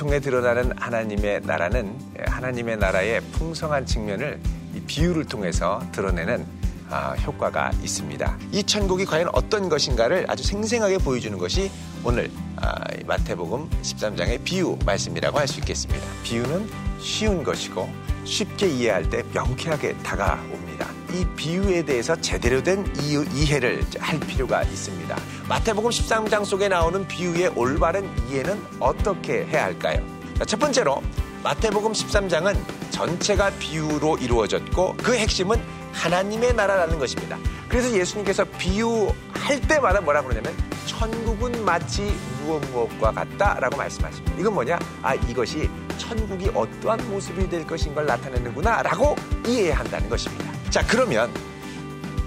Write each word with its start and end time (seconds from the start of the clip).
통해 0.00 0.18
드러나는 0.18 0.72
하나님의 0.78 1.42
나라는 1.44 1.94
하나님의 2.26 2.78
나라의 2.78 3.20
풍성한 3.32 3.84
측면을 3.84 4.40
이 4.74 4.80
비유를 4.80 5.26
통해서 5.26 5.82
드러내는 5.92 6.46
아, 6.88 7.12
효과가 7.16 7.70
있습니다. 7.82 8.38
이 8.50 8.64
천국이 8.64 9.04
과연 9.04 9.28
어떤 9.34 9.68
것인가를 9.68 10.24
아주 10.26 10.42
생생하게 10.42 10.96
보여주는 10.98 11.36
것이 11.36 11.70
오늘 12.02 12.30
아, 12.56 12.72
마태복음 13.06 13.68
13장의 13.82 14.42
비유 14.42 14.78
말씀이라고 14.86 15.38
할 15.38 15.46
수 15.46 15.58
있겠습니다. 15.60 16.02
비유는 16.22 16.66
쉬운 16.98 17.44
것이고 17.44 17.86
쉽게 18.24 18.68
이해할 18.68 19.10
때 19.10 19.22
명쾌하게 19.34 19.98
다가옵니다. 19.98 20.99
이 21.12 21.24
비유에 21.36 21.82
대해서 21.82 22.14
제대로 22.16 22.62
된 22.62 22.84
이해를 22.96 23.84
할 23.98 24.20
필요가 24.20 24.62
있습니다. 24.62 25.16
마태복음 25.48 25.90
13장 25.90 26.44
속에 26.44 26.68
나오는 26.68 27.06
비유의 27.06 27.52
올바른 27.56 28.08
이해는 28.28 28.60
어떻게 28.78 29.44
해야 29.46 29.64
할까요? 29.64 30.04
첫 30.46 30.58
번째로 30.58 31.02
마태복음 31.42 31.92
13장은 31.92 32.56
전체가 32.90 33.50
비유로 33.58 34.18
이루어졌고 34.18 34.96
그 34.98 35.16
핵심은 35.16 35.60
하나님의 35.92 36.54
나라라는 36.54 36.98
것입니다. 36.98 37.38
그래서 37.68 37.90
예수님께서 37.90 38.44
비유할 38.58 39.60
때마다 39.66 40.00
뭐라 40.00 40.22
그러냐면 40.22 40.54
천국은 40.86 41.64
마치 41.64 42.02
무엇 42.42 42.60
무엇과 42.70 43.12
같다라고 43.12 43.76
말씀하십니다. 43.76 44.36
이건 44.38 44.54
뭐냐? 44.54 44.78
아 45.02 45.14
이것이 45.14 45.70
천국이 45.96 46.50
어떠한 46.54 47.10
모습이 47.10 47.48
될 47.48 47.66
것인 47.66 47.94
걸 47.94 48.06
나타내는구나라고 48.06 49.16
이해해야 49.46 49.78
한다는 49.78 50.08
것입니다. 50.08 50.59
자 50.70 50.86
그러면 50.86 51.32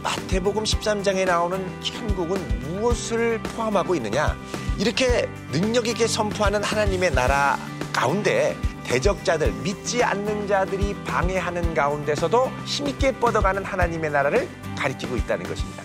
마태복음 0.04 0.64
13장에 0.64 1.26
나오는 1.26 1.66
천국은 1.82 2.60
무엇을 2.60 3.40
포함하고 3.42 3.96
있느냐? 3.96 4.36
이렇게 4.78 5.30
능력 5.54 5.88
있게 5.88 6.08
선포하는 6.08 6.62
하나님의 6.62 7.12
나라 7.12 7.58
가운데 7.94 8.58
대적자들, 8.84 9.50
믿지 9.64 10.04
않는 10.04 10.46
자들이 10.48 10.94
방해하는 11.06 11.74
가운데서도 11.74 12.52
힘있게 12.66 13.14
뻗어가는 13.14 13.64
하나님의 13.64 14.12
나라를 14.12 14.50
가리키고 14.78 15.16
있다는 15.16 15.48
것입니다. 15.48 15.84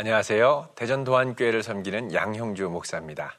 안녕하세요. 0.00 0.70
대전 0.76 1.04
도안교회를 1.04 1.62
섬기는 1.62 2.14
양형주 2.14 2.70
목사입니다. 2.70 3.34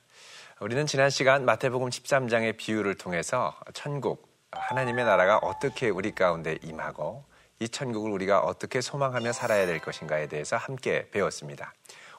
우리는 0.59 0.85
지난 0.85 1.09
시간 1.09 1.43
마태복음 1.43 1.89
13장의 1.89 2.55
비유를 2.55 2.93
통해서 2.93 3.55
천국, 3.73 4.31
하나님의 4.51 5.05
나라가 5.05 5.39
어떻게 5.39 5.89
우리 5.89 6.13
가운데 6.13 6.59
임하고 6.61 7.25
이 7.59 7.67
천국을 7.67 8.11
우리가 8.11 8.41
어떻게 8.41 8.79
소망하며 8.79 9.33
살아야 9.33 9.65
될 9.65 9.79
것인가에 9.79 10.27
대해서 10.27 10.55
함께 10.55 11.09
배웠습니다. 11.09 11.73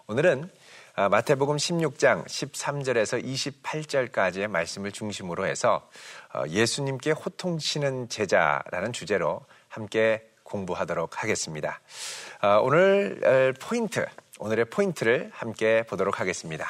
오늘은 0.08 0.50
마태복음 0.96 1.56
16장 1.56 2.24
13절에서 2.24 3.24
28절까지의 3.24 4.48
말씀을 4.48 4.90
중심으로 4.90 5.46
해서 5.46 5.88
어, 6.34 6.42
예수님께 6.48 7.12
호통치는 7.12 8.08
제자라는 8.08 8.92
주제로 8.92 9.46
함께 9.68 10.28
공부하도록 10.42 11.22
하겠습니다. 11.22 11.80
어, 12.42 12.58
오늘 12.60 13.54
포인트, 13.60 14.04
오늘의 14.42 14.64
포인트를 14.64 15.30
함께 15.32 15.84
보도록 15.84 16.18
하겠습니다. 16.18 16.66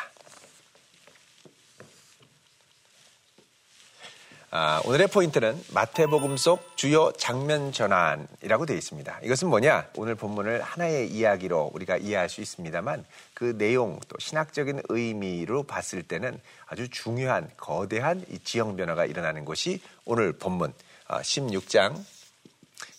아, 4.51 4.83
오늘의 4.85 5.07
포인트는 5.07 5.59
마태복음 5.73 6.37
속 6.37 6.77
주요 6.77 7.11
장면 7.13 7.73
전환이라고 7.73 8.67
되어 8.67 8.77
있습니다. 8.77 9.21
이것은 9.23 9.49
뭐냐? 9.49 9.89
오늘 9.97 10.17
본문을 10.17 10.61
하나의 10.61 11.09
이야기로 11.13 11.71
우리가 11.73 11.97
이해할 11.97 12.29
수 12.29 12.43
있습니다만 12.43 13.07
그 13.33 13.57
내용 13.57 13.99
또 14.07 14.19
신학적인 14.19 14.83
의미로 14.91 15.63
봤을 15.63 16.03
때는 16.03 16.39
아주 16.67 16.91
중요한 16.91 17.49
거대한 17.57 18.23
지형 18.45 18.77
변화가 18.77 19.07
일어나는 19.07 19.47
것이 19.47 19.81
오늘 20.05 20.35
본문 20.35 20.75
16장 21.09 21.97
아, 21.97 22.05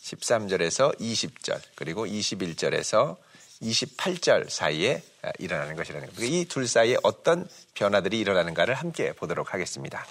13절에서 0.01 1.00
20절 1.00 1.61
그리고 1.75 2.07
21절에서 2.07 3.17
28절 3.63 4.50
사이에 4.50 5.01
일어나는 5.40 5.75
것이라는 5.75 6.07
겁니다. 6.07 6.25
이 6.25 6.46
둘 6.46 6.68
사이에 6.68 6.97
어떤 7.03 7.47
변화들이 7.75 8.19
일어나는가를 8.19 8.74
함께 8.75 9.13
보도록 9.13 9.53
하겠습니다. 9.53 10.06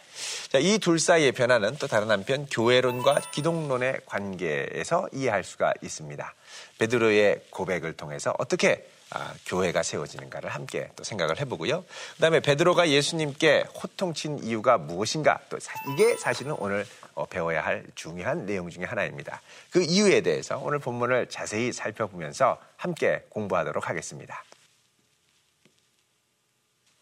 자, 0.51 0.59
이 0.59 0.79
둘 0.79 0.99
사이의 0.99 1.33
변화는 1.33 1.77
또 1.79 1.87
다른 1.87 2.11
한편 2.11 2.47
교회론과 2.51 3.31
기독론의 3.33 4.01
관계에서 4.07 5.09
이해할 5.13 5.45
수가 5.45 5.75
있습니다. 5.83 6.35
베드로의 6.79 7.43
고백을 7.51 7.93
통해서 7.93 8.35
어떻게 8.39 8.87
아, 9.15 9.35
교회가 9.45 9.83
세워지는가를 9.83 10.49
함께 10.49 10.89
또 10.97 11.05
생각을 11.05 11.39
해보고요. 11.41 11.85
그 12.15 12.21
다음에 12.23 12.41
베드로가 12.41 12.89
예수님께 12.89 13.67
호통친 13.83 14.43
이유가 14.43 14.79
무엇인가 14.79 15.39
또 15.51 15.59
이게 15.93 16.17
사실은 16.17 16.53
오늘 16.59 16.87
어, 17.02 17.02
배워야 17.31 17.65
할 17.65 17.85
중요한 17.95 18.47
내용 18.47 18.69
중의 18.71 18.87
하나입니다. 18.87 19.41
그 19.71 19.83
이유에 19.83 20.21
대해서 20.23 20.59
오늘 20.59 20.79
본문을 20.79 21.29
자세히 21.29 21.73
살펴보면서 21.73 22.59
함께 22.77 23.25
공부하도록 23.29 23.89
하겠습니다. 23.89 24.43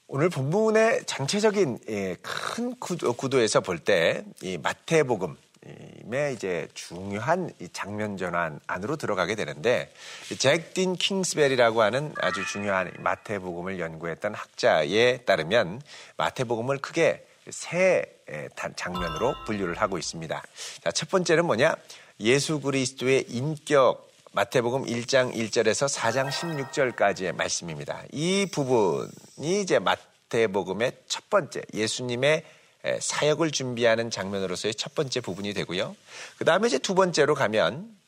오늘 0.06 0.28
본문의 0.28 1.04
전체적인 1.04 1.78
예, 1.88 2.16
큰 2.20 2.74
구도에서 2.78 3.60
볼 3.60 3.78
때 3.84 4.24
이 4.42 4.58
마태복음 4.58 5.36
의 6.12 6.34
이제 6.34 6.68
중요한 6.74 7.52
장면 7.72 8.16
전환 8.16 8.58
안으로 8.66 8.96
들어가게 8.96 9.36
되는데 9.36 9.92
잭딘 10.36 10.94
킹스벨이라고 10.96 11.82
하는 11.82 12.12
아주 12.16 12.44
중요한 12.46 12.90
마태복음을 12.98 13.78
연구했던 13.78 14.34
학자에 14.34 15.18
따르면 15.18 15.82
마태복음을 16.16 16.78
크게 16.78 17.24
세 17.48 18.04
장면으로 18.76 19.34
분류를 19.46 19.80
하고 19.80 19.98
있습니다. 19.98 20.42
자, 20.84 20.90
첫 20.90 21.08
번째는 21.10 21.46
뭐냐? 21.46 21.74
예수 22.20 22.60
그리스도의 22.60 23.26
인격 23.28 24.10
마태복음 24.32 24.84
1장 24.84 25.34
1절에서 25.34 25.92
4장 25.92 26.30
16절까지의 26.30 27.34
말씀입니다. 27.34 28.04
이 28.12 28.46
부분이 28.52 29.60
이제 29.62 29.78
마태복음의 29.78 30.92
첫 31.08 31.28
번째 31.30 31.62
예수님의 31.74 32.44
사역을 33.00 33.50
준비하는 33.50 34.10
장면으로서의 34.10 34.74
첫 34.74 34.94
번째 34.94 35.20
부분이 35.20 35.52
되고요. 35.54 35.96
그 36.38 36.44
다음에 36.44 36.68
이제 36.68 36.78
두 36.78 36.94
번째로 36.94 37.34
가면 37.34 37.98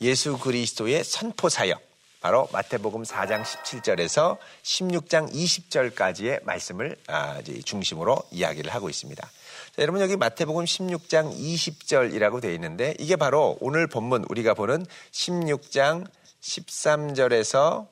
예수 0.00 0.38
그리스도의 0.38 1.04
선포 1.04 1.48
사역, 1.48 1.82
바로 2.20 2.48
마태복음 2.52 3.04
4장 3.04 3.42
17절에서 3.42 4.38
16장 4.62 5.32
20절까지의 5.32 6.44
말씀을 6.44 6.96
아, 7.06 7.40
중심으로 7.64 8.20
이야기를 8.32 8.74
하고 8.74 8.90
있습니다. 8.90 9.22
자, 9.22 9.82
여러분 9.82 10.00
여기 10.00 10.16
마태복음 10.16 10.64
16장 10.64 11.32
20절이라고 11.32 12.40
되어 12.40 12.52
있는데 12.52 12.94
이게 12.98 13.14
바로 13.14 13.56
오늘 13.60 13.86
본문 13.86 14.24
우리가 14.28 14.54
보는 14.54 14.84
16장 15.12 16.06
13절에서 16.40 17.86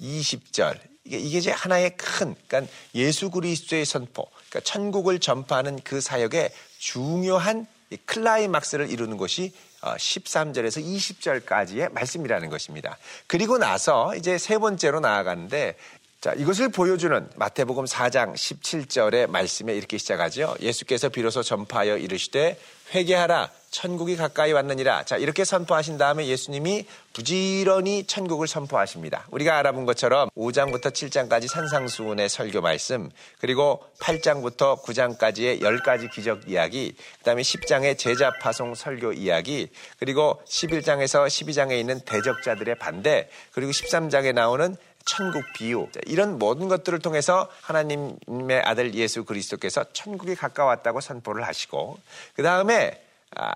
20절 0.00 0.78
이게, 1.04 1.18
이게 1.18 1.38
이제 1.38 1.50
하나의 1.50 1.96
큰 1.96 2.34
그러니까 2.46 2.72
예수 2.94 3.30
그리스도의 3.30 3.84
선포, 3.84 4.24
그러니까 4.48 4.60
천국을 4.60 5.18
전파하는 5.18 5.80
그 5.84 6.00
사역의 6.00 6.50
중요한 6.78 7.66
클라이막스를 8.06 8.90
이루는 8.90 9.18
것이 9.18 9.52
13절에서 9.82 10.80
어, 10.80 10.84
20절까지의 10.84 11.92
말씀이라는 11.92 12.48
것입니다. 12.50 12.98
그리고 13.26 13.58
나서 13.58 14.14
이제 14.16 14.38
세 14.38 14.58
번째로 14.58 15.00
나아가는데 15.00 15.76
자, 16.20 16.32
이것을 16.34 16.68
보여주는 16.68 17.28
마태복음 17.34 17.84
4장 17.84 18.34
17절의 18.34 19.28
말씀에 19.28 19.74
이렇게 19.74 19.98
시작하죠. 19.98 20.54
예수께서 20.60 21.08
비로소 21.08 21.42
전파하여 21.42 21.96
이르시되 21.96 22.58
회개하라 22.94 23.50
천국이 23.72 24.16
가까이 24.16 24.52
왔느니라. 24.52 25.04
자, 25.04 25.16
이렇게 25.16 25.44
선포하신 25.44 25.98
다음에 25.98 26.26
예수님이 26.26 26.86
부지런히 27.14 28.04
천국을 28.06 28.46
선포하십니다. 28.46 29.26
우리가 29.30 29.58
알아본 29.58 29.86
것처럼 29.86 30.28
5장부터 30.36 30.92
7장까지 30.92 31.48
산상수훈의 31.48 32.28
설교 32.28 32.60
말씀, 32.60 33.10
그리고 33.40 33.82
8장부터 33.98 34.82
9장까지의 34.82 35.62
10가지 35.62 36.10
기적 36.10 36.48
이야기, 36.48 36.94
그 37.18 37.24
다음에 37.24 37.42
10장의 37.42 37.98
제자 37.98 38.30
파송 38.40 38.74
설교 38.74 39.14
이야기, 39.14 39.68
그리고 39.98 40.40
11장에서 40.46 41.26
12장에 41.26 41.72
있는 41.72 42.00
대적자들의 42.00 42.78
반대, 42.78 43.28
그리고 43.52 43.72
13장에 43.72 44.34
나오는 44.34 44.76
천국 45.04 45.44
비유 45.54 45.88
이런 46.06 46.38
모든 46.38 46.68
것들을 46.68 47.00
통해서 47.00 47.48
하나님의 47.62 48.60
아들 48.64 48.94
예수 48.94 49.24
그리스도께서 49.24 49.84
천국이 49.92 50.36
가까웠다고 50.36 51.00
선포를 51.00 51.44
하시고 51.44 51.98
그 52.36 52.44
다음에 52.44 53.01
아, 53.36 53.52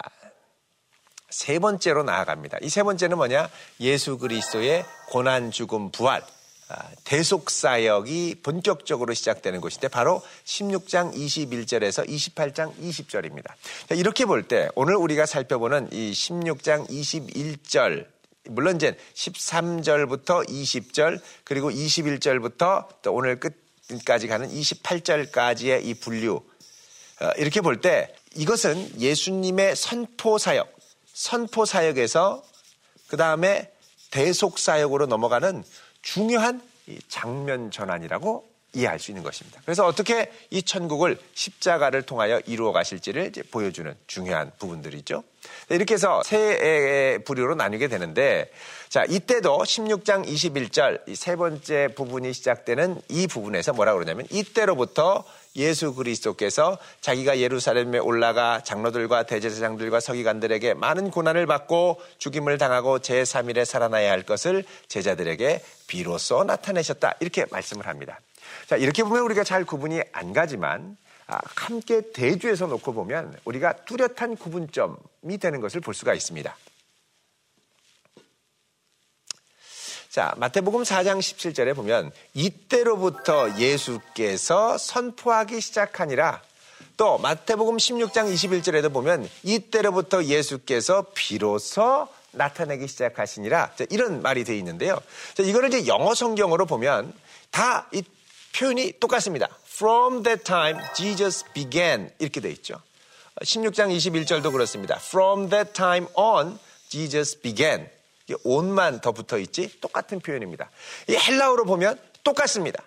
세 1.30 1.58
번째로 1.58 2.02
나아갑니다. 2.02 2.58
이 2.62 2.68
세 2.68 2.82
번째는 2.82 3.16
뭐냐? 3.16 3.48
예수 3.80 4.16
그리스도의 4.18 4.84
고난, 5.08 5.50
죽음, 5.50 5.90
부활. 5.90 6.22
아, 6.68 6.88
대속 7.04 7.50
사역이 7.50 8.40
본격적으로 8.42 9.14
시작되는 9.14 9.60
곳인데 9.60 9.86
바로 9.88 10.20
16장 10.44 11.14
21절에서 11.14 12.08
28장 12.08 12.74
20절입니다. 12.76 13.52
이렇게 13.96 14.24
볼 14.24 14.42
때 14.48 14.68
오늘 14.74 14.96
우리가 14.96 15.26
살펴보는 15.26 15.88
이 15.92 16.10
16장 16.12 16.88
21절 16.88 18.06
물론 18.48 18.76
이제 18.76 18.96
13절부터 19.14 20.48
20절 20.48 21.20
그리고 21.44 21.70
21절부터 21.70 22.88
또 23.02 23.12
오늘 23.12 23.38
끝까지 23.38 24.26
가는 24.26 24.48
28절까지의 24.48 25.84
이 25.84 25.94
분류 25.94 26.36
어, 26.36 26.42
이렇게 27.38 27.60
볼 27.60 27.80
때 27.80 28.14
이것은 28.34 29.00
예수님의 29.00 29.76
선포 29.76 30.38
사역, 30.38 30.74
선포 31.12 31.64
사역에서 31.64 32.42
그 33.08 33.16
다음에 33.16 33.70
대속 34.10 34.58
사역으로 34.58 35.06
넘어가는 35.06 35.64
중요한 36.02 36.60
장면 37.08 37.70
전환이라고 37.70 38.48
이해할 38.72 38.98
수 38.98 39.10
있는 39.10 39.22
것입니다. 39.22 39.60
그래서 39.64 39.86
어떻게 39.86 40.30
이 40.50 40.62
천국을 40.62 41.18
십자가를 41.34 42.02
통하여 42.02 42.40
이루어 42.46 42.72
가실지를 42.72 43.32
보여주는 43.50 43.94
중요한 44.06 44.52
부분들이죠. 44.58 45.22
이렇게 45.70 45.94
해서 45.94 46.22
세 46.24 47.18
부류로 47.24 47.54
나뉘게 47.54 47.88
되는데 47.88 48.50
자, 48.88 49.04
이때도 49.04 49.58
16장 49.58 50.26
21절 50.26 51.08
이 51.08 51.14
세 51.16 51.34
번째 51.36 51.88
부분이 51.96 52.32
시작되는 52.32 53.00
이 53.08 53.26
부분에서 53.26 53.72
뭐라 53.72 53.94
그러냐면 53.94 54.26
이때로부터 54.30 55.24
예수 55.56 55.94
그리스도께서 55.94 56.78
자기가 57.00 57.38
예루살렘에 57.38 57.98
올라가 57.98 58.60
장로들과 58.62 59.24
대제사장들과 59.24 60.00
서기관들에게 60.00 60.74
많은 60.74 61.10
고난을 61.10 61.46
받고 61.46 62.00
죽임을 62.18 62.58
당하고 62.58 62.98
제3일에 62.98 63.64
살아나야 63.64 64.10
할 64.10 64.22
것을 64.22 64.64
제자들에게 64.88 65.62
비로소 65.86 66.44
나타내셨다. 66.44 67.14
이렇게 67.20 67.46
말씀을 67.50 67.86
합니다. 67.86 68.20
자, 68.66 68.76
이렇게 68.76 69.02
보면 69.02 69.22
우리가 69.22 69.44
잘 69.44 69.64
구분이 69.64 70.00
안 70.12 70.32
가지만 70.32 70.96
아, 71.28 71.40
함께 71.56 72.02
대주에서 72.12 72.66
놓고 72.66 72.92
보면 72.92 73.36
우리가 73.44 73.84
뚜렷한 73.84 74.36
구분점이 74.36 75.38
되는 75.40 75.60
것을 75.60 75.80
볼 75.80 75.92
수가 75.94 76.14
있습니다. 76.14 76.56
자, 80.08 80.34
마태복음 80.38 80.82
4장 80.82 81.18
17절에 81.18 81.74
보면 81.74 82.10
이때로부터 82.32 83.58
예수께서 83.58 84.78
선포하기 84.78 85.60
시작하니라 85.60 86.42
또 86.96 87.18
마태복음 87.18 87.76
16장 87.76 88.32
21절에도 88.32 88.90
보면 88.92 89.28
이때로부터 89.42 90.24
예수께서 90.24 91.06
비로소 91.14 92.08
나타내기 92.32 92.86
시작하시니라 92.86 93.72
이런 93.90 94.22
말이 94.22 94.44
되어 94.44 94.56
있는데요. 94.56 94.98
이거를 95.38 95.68
이제 95.68 95.86
영어 95.86 96.14
성경으로 96.14 96.66
보면 96.66 97.12
다 97.50 97.86
이 97.92 98.02
표현이 98.56 98.94
똑같습니다. 99.00 99.48
From 99.66 100.22
that 100.22 100.44
time 100.44 100.80
Jesus 100.94 101.44
began 101.52 102.10
이렇게 102.18 102.40
되어 102.40 102.50
있죠. 102.52 102.80
16장 103.42 103.94
21절도 103.94 104.50
그렇습니다. 104.50 104.96
From 104.96 105.50
that 105.50 105.72
time 105.74 106.08
on 106.14 106.58
Jesus 106.88 107.38
began. 107.40 107.88
온만 108.42 109.00
더 109.00 109.12
붙어 109.12 109.38
있지 109.38 109.70
똑같은 109.80 110.20
표현입니다. 110.20 110.70
이 111.08 111.14
헬라어로 111.14 111.64
보면 111.64 112.00
똑같습니다. 112.24 112.82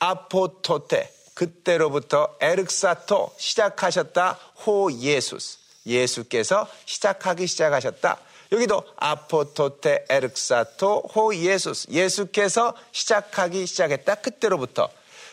아포토테 0.00 1.12
그때로부터 1.34 2.36
에르사토 2.40 3.34
시작하셨다 3.36 4.38
호 4.64 4.90
예수스 4.92 5.58
예수께서 5.86 6.68
시작하기 6.86 7.46
시작하셨다. 7.46 8.18
여기도 8.52 8.82
아포토테 8.96 10.06
에르사토 10.08 11.10
호 11.14 11.34
예수스 11.34 11.88
예수께서 11.90 12.74
시작하기 12.92 13.66
시작했다 13.66 14.16
그때로부터 14.16 14.88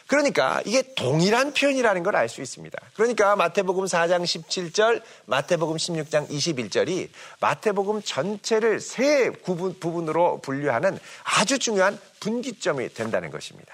그러니까 0.08 0.62
이게 0.66 0.84
동일한 0.96 1.54
표현이라는 1.54 2.02
걸 2.04 2.16
알 2.16 2.30
수 2.30 2.42
있습니다. 2.42 2.80
그러니까 2.94 3.36
마태복음 3.36 3.86
4장 3.86 4.24
17절, 4.24 5.02
마태복음 5.26 5.76
16장 5.76 6.30
21절이 6.30 7.10
마태복음 7.42 8.02
전체를 8.04 8.80
세 8.80 9.32
부분으로 9.32 10.40
분류하는 10.42 10.98
아주 11.24 11.60
중요한 11.60 12.00
분기점이 12.22 12.94
된다는 12.94 13.32
것입니다. 13.32 13.74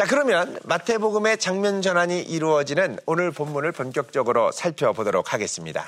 자, 0.00 0.06
그러면 0.06 0.58
마태복음의 0.64 1.36
장면 1.36 1.82
전환이 1.82 2.22
이루어지는 2.22 2.98
오늘 3.04 3.30
본문을 3.30 3.72
본격적으로 3.72 4.50
살펴보도록 4.50 5.34
하겠습니다. 5.34 5.86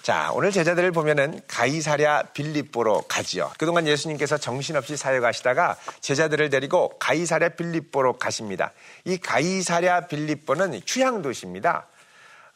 자, 0.00 0.30
오늘 0.32 0.52
제자들을 0.52 0.90
보면은 0.92 1.38
가이사랴 1.48 2.28
빌립보로 2.32 3.02
가지요. 3.08 3.52
그동안 3.58 3.86
예수님께서 3.86 4.38
정신없이 4.38 4.96
사역하시다가 4.96 5.76
제자들을 6.00 6.48
데리고 6.48 6.96
가이사랴 6.98 7.50
빌립보로 7.50 8.14
가십니다. 8.14 8.72
이 9.04 9.18
가이사랴 9.18 10.06
빌립보는 10.06 10.80
휴양 10.86 11.20
도시입니다. 11.20 11.88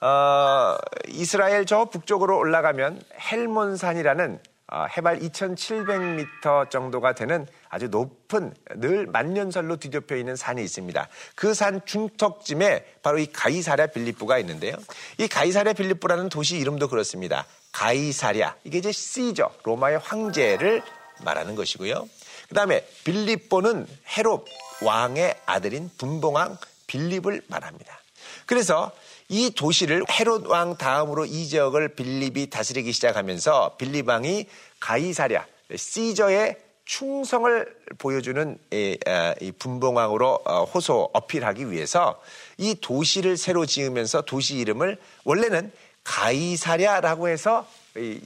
어, 0.00 0.78
이스라엘 1.08 1.66
저 1.66 1.84
북쪽으로 1.84 2.38
올라가면 2.38 3.02
헬몬산이라는 3.20 4.40
어, 4.72 4.86
해발 4.96 5.18
2,700m 5.18 6.70
정도가 6.70 7.12
되는 7.12 7.46
아주 7.76 7.88
높은 7.88 8.54
늘 8.76 9.06
만년설로 9.06 9.76
뒤덮여 9.76 10.16
있는 10.16 10.34
산이 10.34 10.64
있습니다. 10.64 11.08
그 11.34 11.52
산 11.52 11.80
중턱쯤에 11.84 12.84
바로 13.02 13.18
이 13.18 13.26
가이사랴 13.26 13.88
빌립보가 13.88 14.38
있는데요. 14.38 14.74
이 15.18 15.28
가이사랴 15.28 15.74
빌립보라는 15.74 16.30
도시 16.30 16.56
이름도 16.56 16.88
그렇습니다. 16.88 17.44
가이사랴 17.72 18.56
이게 18.64 18.78
이제 18.78 18.92
시저 18.92 19.50
로마의 19.64 19.98
황제를 19.98 20.82
말하는 21.22 21.54
것이고요. 21.54 22.08
그 22.48 22.54
다음에 22.54 22.86
빌립보는 23.04 23.86
헤롯 24.16 24.46
왕의 24.80 25.34
아들인 25.44 25.90
분봉왕 25.98 26.56
빌립을 26.86 27.42
말합니다. 27.48 28.00
그래서 28.46 28.90
이 29.28 29.50
도시를 29.50 30.04
헤롯 30.10 30.46
왕 30.46 30.78
다음으로 30.78 31.26
이 31.26 31.46
지역을 31.46 31.94
빌립이 31.94 32.48
다스리기 32.48 32.92
시작하면서 32.92 33.76
빌립 33.76 34.08
왕이 34.08 34.46
가이사랴 34.80 35.44
시저의 35.74 36.65
충성을 36.86 37.76
보여주는 37.98 38.58
이, 38.70 39.52
분봉왕으로 39.58 40.40
어, 40.44 40.64
호소 40.64 41.10
어필하기 41.12 41.70
위해서 41.70 42.20
이 42.56 42.74
도시를 42.80 43.36
새로 43.36 43.66
지으면서 43.66 44.22
도시 44.22 44.56
이름을 44.56 44.98
원래는 45.24 45.70
가이사랴라고 46.04 47.28
해서 47.28 47.68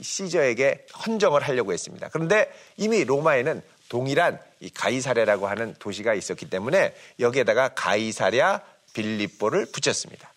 시저에게 0.01 0.85
헌정을 1.05 1.41
하려고 1.41 1.73
했습니다. 1.73 2.09
그런데 2.13 2.51
이미 2.77 3.03
로마에는 3.03 3.61
동일한 3.89 4.39
이 4.59 4.69
가이사랴라고 4.69 5.47
하는 5.47 5.75
도시가 5.79 6.13
있었기 6.13 6.49
때문에 6.49 6.93
여기에다가 7.19 7.69
가이사랴 7.69 8.61
빌립보를 8.93 9.65
붙였습니다. 9.65 10.31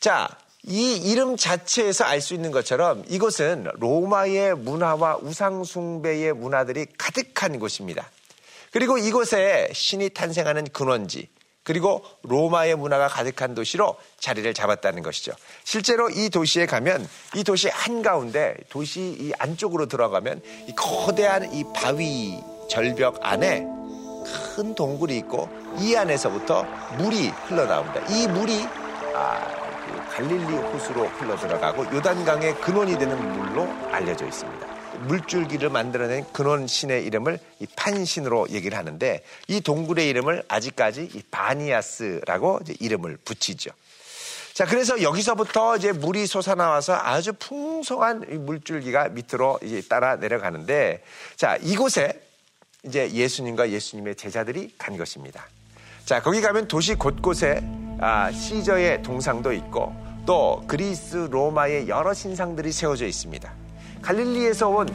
자, 0.00 0.28
이 0.64 0.96
이름 0.96 1.36
자체에서 1.36 2.04
알 2.04 2.20
수 2.20 2.34
있는 2.34 2.50
것처럼 2.50 3.04
이곳은 3.08 3.68
로마의 3.74 4.56
문화와 4.56 5.18
우상숭배의 5.22 6.32
문화들이 6.34 6.86
가득한 6.98 7.58
곳입니다. 7.58 8.10
그리고 8.72 8.98
이곳에 8.98 9.70
신이 9.72 10.10
탄생하는 10.10 10.64
근원지, 10.72 11.28
그리고 11.62 12.02
로마의 12.22 12.76
문화가 12.76 13.08
가득한 13.08 13.54
도시로 13.54 13.96
자리를 14.18 14.52
잡았다는 14.52 15.02
것이죠. 15.02 15.32
실제로 15.64 16.10
이 16.10 16.28
도시에 16.28 16.66
가면 16.66 17.08
이 17.34 17.44
도시 17.44 17.68
한가운데 17.68 18.54
도시 18.68 19.16
이 19.20 19.32
안쪽으로 19.38 19.86
들어가면 19.86 20.42
이 20.66 20.72
거대한 20.74 21.52
이 21.54 21.64
바위 21.74 22.40
절벽 22.70 23.18
안에 23.20 23.66
큰 24.56 24.74
동굴이 24.74 25.16
있고 25.18 25.48
이 25.78 25.94
안에서부터 25.94 26.64
물이 26.98 27.28
흘러나옵니다. 27.28 28.06
이 28.14 28.26
물이 28.26 28.66
아, 29.14 29.57
갈릴리 30.18 30.52
호수로 30.52 31.06
흘러 31.06 31.36
들어가고 31.36 31.84
요단강의 31.94 32.60
근원이 32.60 32.98
되는 32.98 33.16
물로 33.16 33.68
알려져 33.92 34.26
있습니다. 34.26 34.66
물줄기를 35.06 35.70
만들어낸 35.70 36.26
근원 36.32 36.66
신의 36.66 37.04
이름을 37.04 37.38
이 37.60 37.66
판신으로 37.76 38.48
얘기를 38.50 38.76
하는데 38.76 39.22
이 39.46 39.60
동굴의 39.60 40.08
이름을 40.08 40.42
아직까지 40.48 41.10
이 41.14 41.22
바니아스라고 41.30 42.62
이름을 42.80 43.18
붙이죠. 43.24 43.70
자, 44.54 44.66
그래서 44.66 45.00
여기서부터 45.02 45.76
이제 45.76 45.92
물이 45.92 46.26
솟아나와서 46.26 46.94
아주 46.94 47.32
풍성한 47.34 48.44
물줄기가 48.44 49.10
밑으로 49.10 49.60
이제 49.62 49.82
따라 49.88 50.16
내려가는데 50.16 51.00
자, 51.36 51.56
이곳에 51.62 52.20
이제 52.82 53.08
예수님과 53.08 53.70
예수님의 53.70 54.16
제자들이 54.16 54.74
간 54.78 54.96
것입니다. 54.96 55.46
자, 56.04 56.20
거기 56.20 56.40
가면 56.40 56.66
도시 56.66 56.96
곳곳에 56.96 57.62
아, 58.00 58.32
시저의 58.32 59.02
동상도 59.04 59.52
있고 59.52 60.07
또 60.28 60.62
그리스 60.66 61.16
로마의 61.16 61.88
여러 61.88 62.12
신상들이 62.12 62.70
세워져 62.70 63.06
있습니다. 63.06 63.50
갈릴리에서 64.02 64.68
온 64.68 64.86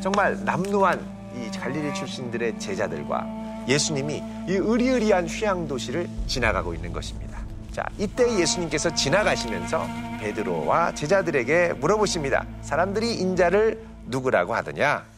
정말 0.00 0.44
남루한 0.44 1.04
이 1.34 1.58
갈릴리 1.58 1.92
출신들의 1.92 2.60
제자들과 2.60 3.26
예수님이 3.66 4.22
이 4.46 4.52
의리의리한 4.52 5.26
휴양 5.26 5.66
도시를 5.66 6.08
지나가고 6.28 6.72
있는 6.72 6.92
것입니다. 6.92 7.40
자, 7.72 7.84
이때 7.98 8.38
예수님께서 8.38 8.94
지나가시면서 8.94 9.84
베드로와 10.20 10.94
제자들에게 10.94 11.72
물어보십니다. 11.80 12.46
사람들이 12.62 13.14
인자를 13.14 13.84
누구라고 14.06 14.54
하더냐? 14.54 15.09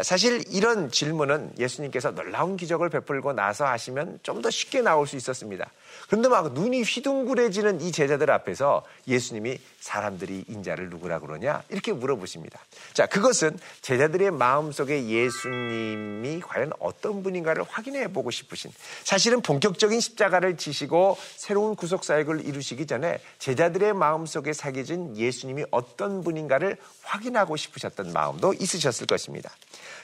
사실 0.00 0.42
이런 0.48 0.90
질문은 0.90 1.52
예수님께서 1.58 2.12
놀라운 2.12 2.56
기적을 2.56 2.88
베풀고 2.88 3.32
나서 3.34 3.66
하시면 3.66 4.20
좀 4.22 4.42
더 4.42 4.50
쉽게 4.50 4.80
나올 4.80 5.06
수 5.06 5.14
있었습니다. 5.16 5.70
그런데 6.08 6.28
막 6.28 6.52
눈이 6.52 6.82
휘둥그레지는 6.82 7.80
이 7.80 7.92
제자들 7.92 8.28
앞에서 8.30 8.82
예수님이 9.06 9.58
사람들이 9.78 10.46
인자를 10.48 10.90
누구라 10.90 11.20
그러냐? 11.20 11.62
이렇게 11.68 11.92
물어보십니다. 11.92 12.58
자, 12.92 13.06
그것은 13.06 13.56
제자들의 13.82 14.32
마음속에 14.32 15.06
예수님이 15.06 16.40
과연 16.40 16.72
어떤 16.80 17.22
분인가를 17.22 17.62
확인해 17.68 18.08
보고 18.08 18.32
싶으신 18.32 18.72
사실은 19.04 19.42
본격적인 19.42 20.00
십자가를 20.00 20.56
지시고 20.56 21.16
새로운 21.36 21.76
구속 21.76 22.02
사역을 22.02 22.44
이루시기 22.44 22.86
전에 22.86 23.18
제자들의 23.38 23.92
마음속에 23.94 24.52
새겨진 24.52 25.16
예수님이 25.16 25.66
어떤 25.70 26.24
분인가를 26.24 26.76
확인하고 27.02 27.56
싶으셨던 27.56 28.12
마음도 28.12 28.52
있으셨을 28.54 29.06
것입니다. 29.06 29.50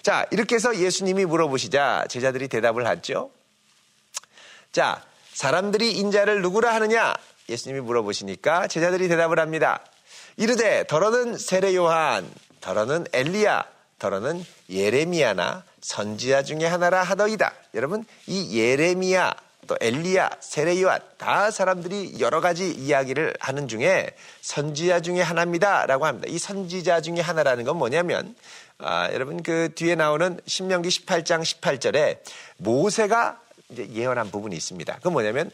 자, 0.02 0.26
이렇게 0.30 0.54
해서 0.54 0.76
예수님이 0.76 1.24
물어보시자 1.24 2.06
제자들이 2.08 2.48
대답을 2.48 2.86
하죠. 2.86 3.30
자, 4.72 5.02
사람들이 5.32 5.92
인자를 5.92 6.42
누구라 6.42 6.74
하느냐? 6.74 7.14
예수님이 7.48 7.80
물어보시니까 7.80 8.66
제자들이 8.68 9.08
대답을 9.08 9.38
합니다. 9.38 9.80
이르되 10.36 10.84
더러는 10.86 11.36
세례 11.36 11.74
요한, 11.74 12.30
더러는 12.60 13.06
엘리야, 13.12 13.64
더러는 13.98 14.44
예레미야나 14.70 15.64
선지자 15.80 16.42
중에 16.42 16.66
하나라 16.66 17.02
하더이다. 17.02 17.52
여러분, 17.74 18.04
이 18.26 18.58
예레미야, 18.58 19.34
또 19.66 19.76
엘리야, 19.80 20.30
세례 20.40 20.80
요한 20.80 21.00
다 21.18 21.50
사람들이 21.50 22.20
여러 22.20 22.40
가지 22.40 22.70
이야기를 22.70 23.34
하는 23.40 23.68
중에 23.68 24.10
선지자 24.40 25.00
중에 25.00 25.20
하나입니다라고 25.20 26.06
합니다. 26.06 26.28
이 26.30 26.38
선지자 26.38 27.00
중에 27.00 27.20
하나라는 27.20 27.64
건 27.64 27.76
뭐냐면 27.76 28.34
아, 28.80 29.10
여러분 29.12 29.42
그 29.42 29.70
뒤에 29.74 29.96
나오는 29.96 30.38
신명기 30.46 30.88
18장 30.88 31.42
18절에 31.42 32.18
모세가 32.58 33.40
이제 33.70 33.88
예언한 33.92 34.30
부분이 34.30 34.54
있습니다. 34.56 34.94
그건 34.96 35.14
뭐냐면 35.14 35.50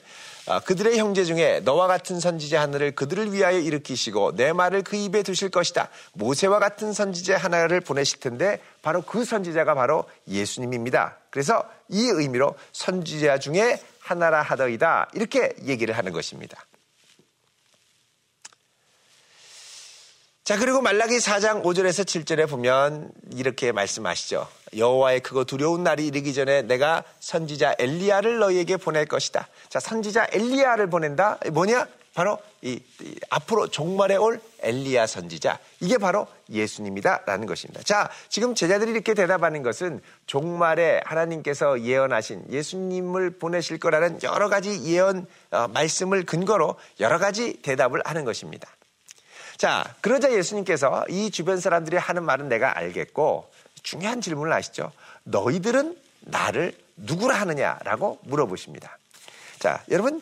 아, 0.47 0.61
그들의 0.61 0.99
형제 0.99 1.25
중에 1.25 1.61
너와 1.61 1.87
같은 1.87 2.21
선지자 2.21 2.61
하나를 2.61 2.93
그들을 2.93 3.33
위하여 3.33 3.59
일으키시고 3.59 4.37
내 4.37 4.53
말을 4.53 4.83
그 4.83 4.97
입에 4.97 5.23
두실 5.23 5.49
것이다. 5.49 5.89
모세와 6.13 6.59
같은 6.59 6.93
선지자 6.93 7.39
하나를 7.39 7.81
보내실 7.81 8.21
텐데 8.21 8.61
바로 8.83 9.01
그 9.01 9.25
선지자가 9.25 9.75
바로 9.75 10.05
예수님입니다. 10.29 11.17
그래서 11.31 11.65
이 11.89 12.03
의미로 12.07 12.55
선지자 12.73 13.39
중에 13.39 13.81
하나라 14.01 14.43
하더이다. 14.43 15.09
이렇게 15.15 15.55
얘기를 15.65 15.97
하는 15.97 16.13
것입니다. 16.13 16.63
자, 20.45 20.59
그리고 20.59 20.83
말라기 20.83 21.17
4장 21.17 21.63
5절에서 21.63 22.05
7절에 22.05 22.47
보면 22.47 23.11
이렇게 23.33 23.73
말씀하시죠. 23.73 24.47
여호와의 24.77 25.21
그거 25.21 25.45
두려운 25.45 25.83
날이 25.83 26.07
이르기 26.07 26.35
전에 26.35 26.61
내가 26.61 27.03
선지자 27.21 27.77
엘리야를 27.79 28.41
너희에게 28.41 28.77
보낼 28.77 29.07
것이다. 29.07 29.49
자, 29.71 29.81
선지자 29.81 30.27
엘리야를 30.33 30.91
보낸다. 30.91 31.39
뭐냐? 31.51 31.89
바로 32.13 32.39
이, 32.61 32.79
이 33.01 33.15
앞으로 33.31 33.69
종말에 33.69 34.17
올 34.17 34.39
엘리야 34.61 35.07
선지자. 35.07 35.59
이게 35.81 35.97
바로 35.97 36.27
예수님이다라는 36.51 37.47
것입니다. 37.47 37.83
자, 37.83 38.11
지금 38.29 38.55
제자들이 38.55 38.91
이렇게 38.91 39.15
대답하는 39.15 39.63
것은 39.63 40.03
종말에 40.27 41.01
하나님께서 41.07 41.81
예언하신 41.81 42.49
예수님을 42.51 43.39
보내실 43.39 43.79
거라는 43.79 44.19
여러 44.23 44.51
가지 44.51 44.85
예언 44.85 45.27
어, 45.53 45.69
말씀을 45.69 46.27
근거로 46.27 46.77
여러 47.01 47.19
가지 47.19 47.55
대답을 47.63 48.03
하는 48.05 48.27
것입니다. 48.27 48.69
자, 49.57 49.85
그러자 50.01 50.33
예수님께서 50.33 51.05
이 51.09 51.31
주변 51.31 51.61
사람들이 51.61 51.97
하는 51.97 52.25
말은 52.25 52.49
내가 52.49 52.77
알겠고 52.77 53.51
중요한 53.83 54.21
질문을 54.21 54.53
하시죠. 54.53 54.93
너희들은 55.25 55.97
나를 56.21 56.73
누구라 56.97 57.35
하느냐라고 57.41 58.19
물어보십니다. 58.23 58.99
자, 59.59 59.83
여러분, 59.91 60.21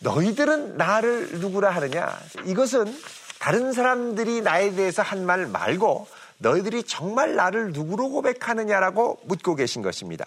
너희들은 0.00 0.76
나를 0.76 1.40
누구라 1.40 1.70
하느냐? 1.70 2.18
이것은 2.44 2.94
다른 3.40 3.72
사람들이 3.72 4.40
나에 4.42 4.74
대해서 4.74 5.02
한 5.02 5.24
말 5.24 5.46
말고 5.46 6.08
너희들이 6.38 6.84
정말 6.84 7.34
나를 7.34 7.72
누구로 7.72 8.10
고백하느냐라고 8.10 9.18
묻고 9.24 9.56
계신 9.56 9.82
것입니다. 9.82 10.24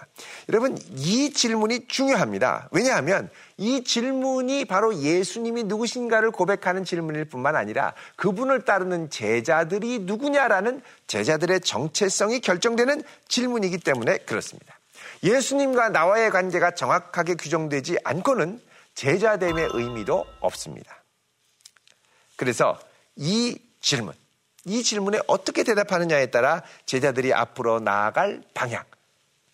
여러분, 0.50 0.78
이 0.96 1.32
질문이 1.32 1.88
중요합니다. 1.88 2.68
왜냐하면 2.72 3.30
이 3.58 3.84
질문이 3.84 4.66
바로 4.66 4.96
예수님이 4.96 5.64
누구신가를 5.64 6.32
고백하는 6.32 6.84
질문일 6.84 7.26
뿐만 7.26 7.56
아니라 7.56 7.94
그분을 8.18 8.66
따르는 8.66 9.10
제자들이 9.10 10.00
누구냐라는 10.00 10.82
제자들의 11.08 11.62
정체성이 11.62 12.42
결정되는 12.42 13.04
질문이기 13.28 13.78
때문에 13.78 14.18
그렇습니다. 14.20 14.78
예수님과 15.24 15.90
나와의 15.90 16.32
관계가 16.32 16.72
정확하게 16.72 17.36
규정되지 17.36 17.98
않고는 18.04 18.60
제자됨의 18.96 19.70
의미도 19.74 20.26
없습니다. 20.42 21.04
그래서 22.36 22.80
이 23.16 23.58
질문, 23.80 24.14
이 24.66 24.84
질문에 24.84 25.20
어떻게 25.28 25.64
대답하느냐에 25.64 26.28
따라 26.28 26.62
제자들이 26.86 27.34
앞으로 27.34 27.80
나아갈 27.80 28.44
방향, 28.54 28.84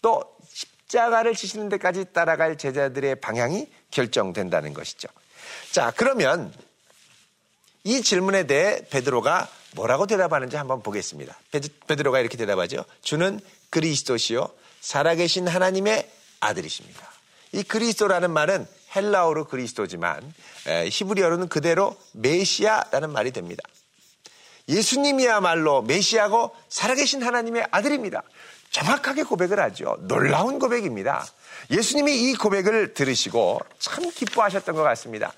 또 0.01 0.35
십자가를 0.51 1.33
지시는 1.35 1.69
데까지 1.69 2.05
따라갈 2.13 2.57
제자들의 2.57 3.19
방향이 3.21 3.67
결정된다는 3.91 4.73
것이죠. 4.73 5.07
자, 5.71 5.93
그러면 5.95 6.53
이 7.83 8.01
질문에 8.01 8.47
대해 8.47 8.81
베드로가 8.89 9.49
뭐라고 9.75 10.07
대답하는지 10.07 10.57
한번 10.57 10.81
보겠습니다. 10.81 11.37
베드로가 11.87 12.19
이렇게 12.19 12.35
대답하죠. 12.37 12.83
주는 13.01 13.39
그리스도시요 13.69 14.49
살아계신 14.81 15.47
하나님의 15.47 16.09
아들이십니다. 16.39 17.07
이 17.53 17.63
그리스도라는 17.63 18.31
말은 18.31 18.67
헬라어로 18.95 19.45
그리스도지만 19.45 20.33
히브리어로는 20.89 21.47
그대로 21.49 21.95
메시아라는 22.13 23.11
말이 23.11 23.31
됩니다. 23.31 23.63
예수님이야말로 24.67 25.81
메시아고 25.81 26.55
살아계신 26.69 27.23
하나님의 27.23 27.67
아들입니다. 27.71 28.23
정확하게 28.71 29.23
고백을 29.23 29.59
하죠. 29.59 29.97
놀라운 30.01 30.59
고백입니다. 30.59 31.25
예수님이 31.71 32.29
이 32.29 32.35
고백을 32.35 32.93
들으시고 32.93 33.61
참 33.79 34.09
기뻐하셨던 34.09 34.75
것 34.75 34.83
같습니다. 34.83 35.33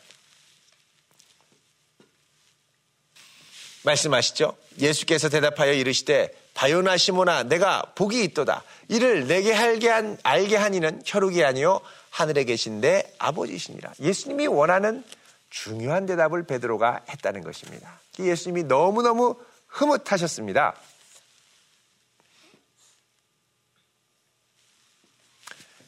말씀하시죠. 3.83 4.55
예수께서 4.79 5.29
대답하여 5.29 5.73
이르시되 5.73 6.31
바요나 6.53 6.97
시모나 6.97 7.43
내가 7.43 7.81
복이 7.95 8.23
있도다. 8.25 8.63
이를 8.89 9.27
내게 9.27 9.53
알게 9.55 9.87
한 9.87 10.17
알게 10.23 10.57
하니는 10.57 11.01
혈육이 11.05 11.43
아니요 11.43 11.79
하늘에 12.09 12.43
계신데 12.43 13.15
아버지시니라. 13.17 13.93
예수님이 14.01 14.47
원하는 14.47 15.03
중요한 15.49 16.05
대답을 16.05 16.45
베드로가 16.45 17.05
했다는 17.09 17.41
것입니다. 17.41 17.99
예수님이 18.19 18.63
너무너무 18.63 19.35
흐뭇하셨습니다. 19.67 20.75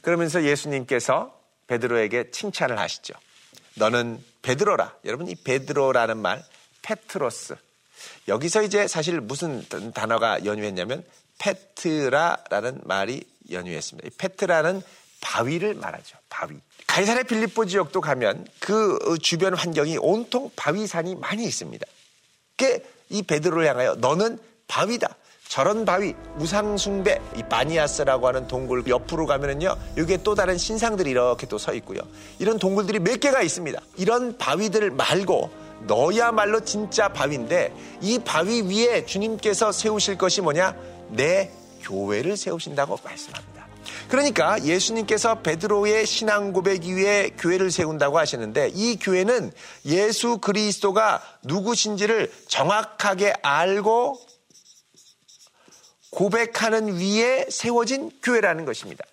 그러면서 0.02 0.44
예수님께서 0.44 1.40
베드로에게 1.68 2.32
칭찬을 2.32 2.80
하시죠. 2.80 3.14
너는 3.76 4.24
베드로라. 4.42 4.98
여러분 5.06 5.28
이 5.28 5.36
베드로라는 5.36 6.18
말 6.18 6.44
페트로스. 6.82 7.56
여기서 8.28 8.64
이제 8.64 8.88
사실 8.88 9.22
무슨 9.22 9.64
단어가 9.94 10.44
연유했냐면 10.44 11.06
페트라라는 11.38 12.82
말이 12.84 13.24
연유했습니다. 13.52 14.10
페트라는 14.18 14.82
바위를 15.22 15.76
말하죠. 15.76 16.18
바위. 16.30 16.56
가이사의 16.88 17.24
빌립보 17.24 17.66
지역도 17.66 18.02
가면 18.02 18.46
그 18.60 19.18
주변 19.22 19.54
환경이 19.54 19.98
온통 20.00 20.52
바위산이 20.56 21.16
많이 21.16 21.46
있습니다. 21.46 21.86
이 23.10 23.24
베드로를 23.24 23.68
향하여 23.68 23.96
너는 23.96 24.40
바위다. 24.68 25.16
저런 25.48 25.84
바위, 25.84 26.14
우상숭배, 26.38 27.20
이 27.36 27.44
바니아스라고 27.44 28.26
하는 28.26 28.48
동굴 28.48 28.88
옆으로 28.88 29.26
가면은요, 29.26 29.76
여기에 29.98 30.20
또 30.24 30.34
다른 30.34 30.58
신상들이 30.58 31.10
이렇게 31.10 31.46
또 31.46 31.58
서 31.58 31.74
있고요. 31.74 32.00
이런 32.40 32.58
동굴들이 32.58 33.00
몇 33.00 33.20
개가 33.20 33.42
있습니다. 33.42 33.82
이런 33.98 34.38
바위들 34.38 34.92
말고 34.92 35.52
너야말로 35.88 36.62
진짜 36.64 37.10
바위인데 37.10 37.74
이 38.00 38.20
바위 38.20 38.62
위에 38.62 39.06
주님께서 39.06 39.74
세우실 39.74 40.18
것이 40.18 40.40
뭐냐? 40.40 40.74
내 41.10 41.52
교회를 41.82 42.38
세우신다고 42.38 43.00
말씀합니다. 43.04 43.51
그러니까 44.08 44.64
예수님께서 44.64 45.42
베드로의 45.42 46.06
신앙 46.06 46.54
고백 46.54 46.86
이후에 46.86 47.32
교회를 47.38 47.72
세운다고 47.72 48.18
하시는데 48.18 48.72
이 48.74 48.98
교회는 48.98 49.52
예수 49.86 50.38
그리스도가 50.38 51.22
누구신지를 51.44 52.32
정확하게 52.48 53.34
알고 53.42 54.20
고백하는 56.12 57.00
위에 57.00 57.46
세워진 57.50 58.12
교회라는 58.22 58.66
것입니다. 58.66 59.06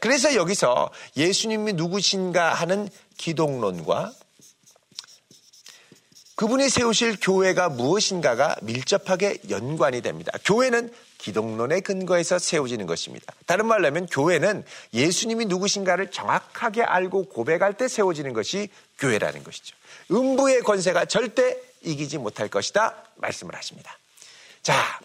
그래서 0.00 0.34
여기서 0.34 0.90
예수님이 1.16 1.74
누구신가 1.74 2.54
하는 2.54 2.88
기독론과 3.16 4.12
그분이 6.38 6.68
세우실 6.68 7.16
교회가 7.20 7.68
무엇인가가 7.68 8.54
밀접하게 8.62 9.38
연관이 9.50 10.00
됩니다. 10.02 10.30
교회는 10.44 10.94
기독론의 11.18 11.80
근거에서 11.80 12.38
세워지는 12.38 12.86
것입니다. 12.86 13.34
다른 13.46 13.66
말로 13.66 13.88
하면 13.88 14.06
교회는 14.06 14.64
예수님이 14.94 15.46
누구신가를 15.46 16.12
정확하게 16.12 16.84
알고 16.84 17.24
고백할 17.24 17.76
때 17.76 17.88
세워지는 17.88 18.34
것이 18.34 18.68
교회라는 19.00 19.42
것이죠. 19.42 19.74
음부의 20.12 20.60
권세가 20.60 21.06
절대 21.06 21.60
이기지 21.82 22.18
못할 22.18 22.46
것이다 22.46 22.94
말씀을 23.16 23.56
하십니다. 23.56 23.98
자, 24.62 25.00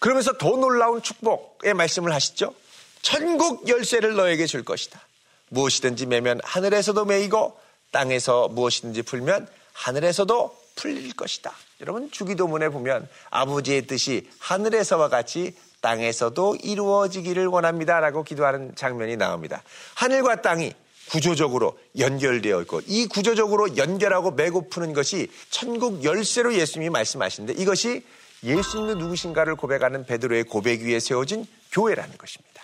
그러면서 0.00 0.36
더 0.36 0.50
놀라운 0.50 1.00
축복의 1.00 1.72
말씀을 1.72 2.12
하시죠. 2.12 2.54
천국 3.00 3.66
열쇠를 3.68 4.16
너에게 4.16 4.44
줄 4.44 4.66
것이다. 4.66 5.00
무엇이든지 5.48 6.04
매면 6.04 6.42
하늘에서도 6.44 7.06
매이고 7.06 7.69
땅에서 7.90 8.48
무엇이든지 8.48 9.02
풀면 9.02 9.48
하늘에서도 9.72 10.56
풀릴 10.76 11.14
것이다. 11.14 11.52
여러분 11.80 12.10
주기도문에 12.10 12.68
보면 12.68 13.08
아버지의 13.30 13.86
뜻이 13.86 14.28
하늘에서와 14.38 15.08
같이 15.08 15.54
땅에서도 15.80 16.56
이루어지기를 16.62 17.46
원합니다라고 17.46 18.22
기도하는 18.22 18.74
장면이 18.74 19.16
나옵니다. 19.16 19.62
하늘과 19.94 20.42
땅이 20.42 20.74
구조적으로 21.10 21.78
연결되어 21.98 22.60
있고 22.62 22.82
이 22.86 23.06
구조적으로 23.06 23.76
연결하고 23.76 24.30
매고 24.32 24.68
푸는 24.68 24.92
것이 24.92 25.30
천국 25.50 26.04
열쇠로 26.04 26.54
예수님이 26.54 26.90
말씀하시는데 26.90 27.60
이것이 27.60 28.04
예수님은 28.44 28.98
누구신가를 28.98 29.56
고백하는 29.56 30.06
베드로의 30.06 30.44
고백 30.44 30.82
위에 30.82 31.00
세워진 31.00 31.46
교회라는 31.72 32.16
것입니다. 32.16 32.62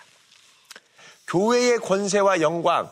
교회의 1.27 1.79
권세와 1.79 2.41
영광. 2.41 2.89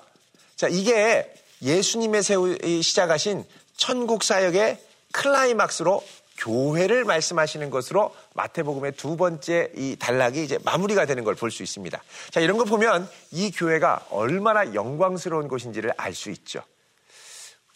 자, 0.56 0.68
이게 0.68 1.34
예수님의 1.62 2.24
세우, 2.24 2.56
시작하신 2.82 3.46
천국 3.78 4.24
사역의 4.24 4.80
클라이막스로 5.14 6.04
교회를 6.38 7.06
말씀하시는 7.06 7.70
것으로 7.70 8.14
마태복음의 8.34 8.94
두 8.94 9.16
번째 9.16 9.72
이 9.76 9.96
단락이 9.98 10.44
이제 10.44 10.60
마무리가 10.66 11.06
되는 11.06 11.24
걸 11.24 11.36
볼 11.36 11.50
수 11.50 11.64
있습니다. 11.64 12.02
자, 12.32 12.40
이런 12.42 12.58
거 12.58 12.66
보면 12.66 13.10
이 13.32 13.52
교회가 13.52 14.08
얼마나 14.10 14.74
영광스러운 14.74 15.48
곳인지를 15.48 15.94
알 15.96 16.14
수 16.14 16.30
있죠. 16.32 16.62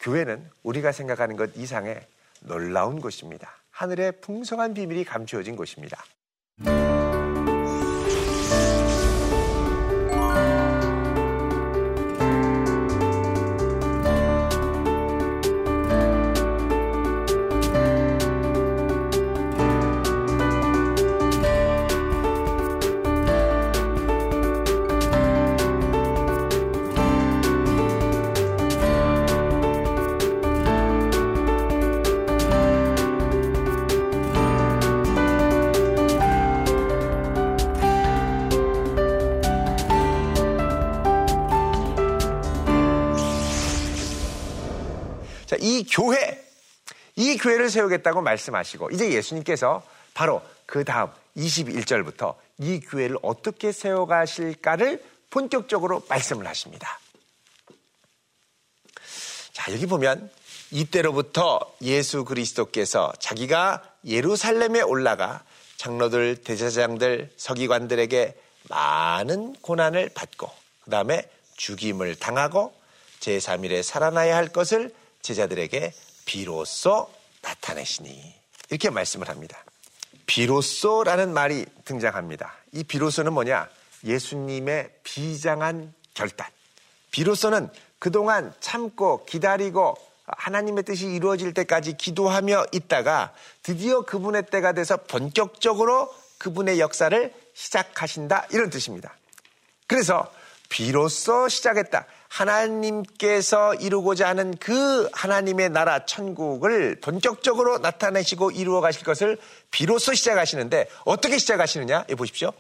교회는 0.02 0.50
우리가 0.64 0.92
생각하는 0.92 1.38
것 1.38 1.52
이상의 1.56 2.02
놀라운 2.42 3.00
곳입니다. 3.00 3.50
하늘의 3.72 4.20
풍성한 4.22 4.74
비밀이 4.74 5.06
감추어진 5.06 5.56
곳입니다. 5.56 6.04
교회, 45.92 46.44
이 47.16 47.38
교회를 47.38 47.70
세우겠다고 47.70 48.22
말씀하시고 48.22 48.92
이제 48.92 49.12
예수님께서 49.12 49.84
바로 50.14 50.42
그 50.66 50.84
다음 50.84 51.10
21절부터 51.36 52.36
이 52.60 52.80
교회를 52.80 53.18
어떻게 53.22 53.72
세워가실까를 53.72 55.04
본격적으로 55.30 56.04
말씀을 56.10 56.48
하십니다. 56.48 57.00
자, 59.54 59.72
여기 59.74 59.86
보면 59.86 60.30
이때로부터 60.72 61.60
예수 61.82 62.24
그리스도께서 62.24 63.12
자기가 63.20 63.84
예루살렘에 64.06 64.82
올라가 64.82 65.44
장로들, 65.78 66.38
대제장들, 66.44 67.32
서기관들에게 67.38 68.38
많은 68.70 69.56
고난을 69.62 70.10
받고 70.14 70.50
그 70.84 70.92
다음에 70.92 71.30
죽임을 71.58 72.16
당하고 72.16 72.74
제3일에 73.20 73.84
살아나야 73.84 74.36
할 74.36 74.50
것을 74.50 74.94
제자들에게 75.22 75.94
비로소 76.26 77.10
나타내시니 77.42 78.36
이렇게 78.70 78.90
말씀을 78.90 79.30
합니다. 79.30 79.64
비로소라는 80.26 81.34
말이 81.34 81.66
등장합니다. 81.86 82.54
이 82.74 82.84
비로소는 82.84 83.34
뭐냐? 83.34 83.68
예수님의 84.04 84.92
비장한 85.04 85.94
결단. 86.14 86.48
비로소는 87.12 87.70
그동안 87.98 88.54
참고 88.60 89.26
기다리고 89.26 89.96
하나님의 90.26 90.84
뜻이 90.84 91.08
이루어질 91.08 91.54
때까지 91.54 91.98
기도하며 91.98 92.68
있다가 92.72 93.34
드디어 93.64 94.02
그분의 94.02 94.46
때가 94.52 94.74
돼서 94.74 94.98
본격적으로 94.98 96.14
그분의 96.38 96.80
역사를 96.80 97.34
시작하신다. 97.54 98.48
이런 98.52 98.70
뜻입니다. 98.70 99.16
그래서 99.88 100.32
비로소 100.70 101.50
시작했다. 101.50 102.06
하나님께서 102.30 103.74
이루고자 103.76 104.28
하는 104.28 104.56
그 104.58 105.10
하나님의 105.14 105.70
나라 105.70 106.06
천국을 106.06 107.00
본격적으로 107.02 107.80
나타내시고 107.80 108.52
이루어 108.52 108.82
가실 108.82 109.04
것을 109.04 109.38
비로소 109.72 110.14
시작하시는데 110.14 110.88
어떻게 111.06 111.38
시작하시느냐? 111.38 112.06
예, 112.10 112.16
보십시오. 112.16 112.54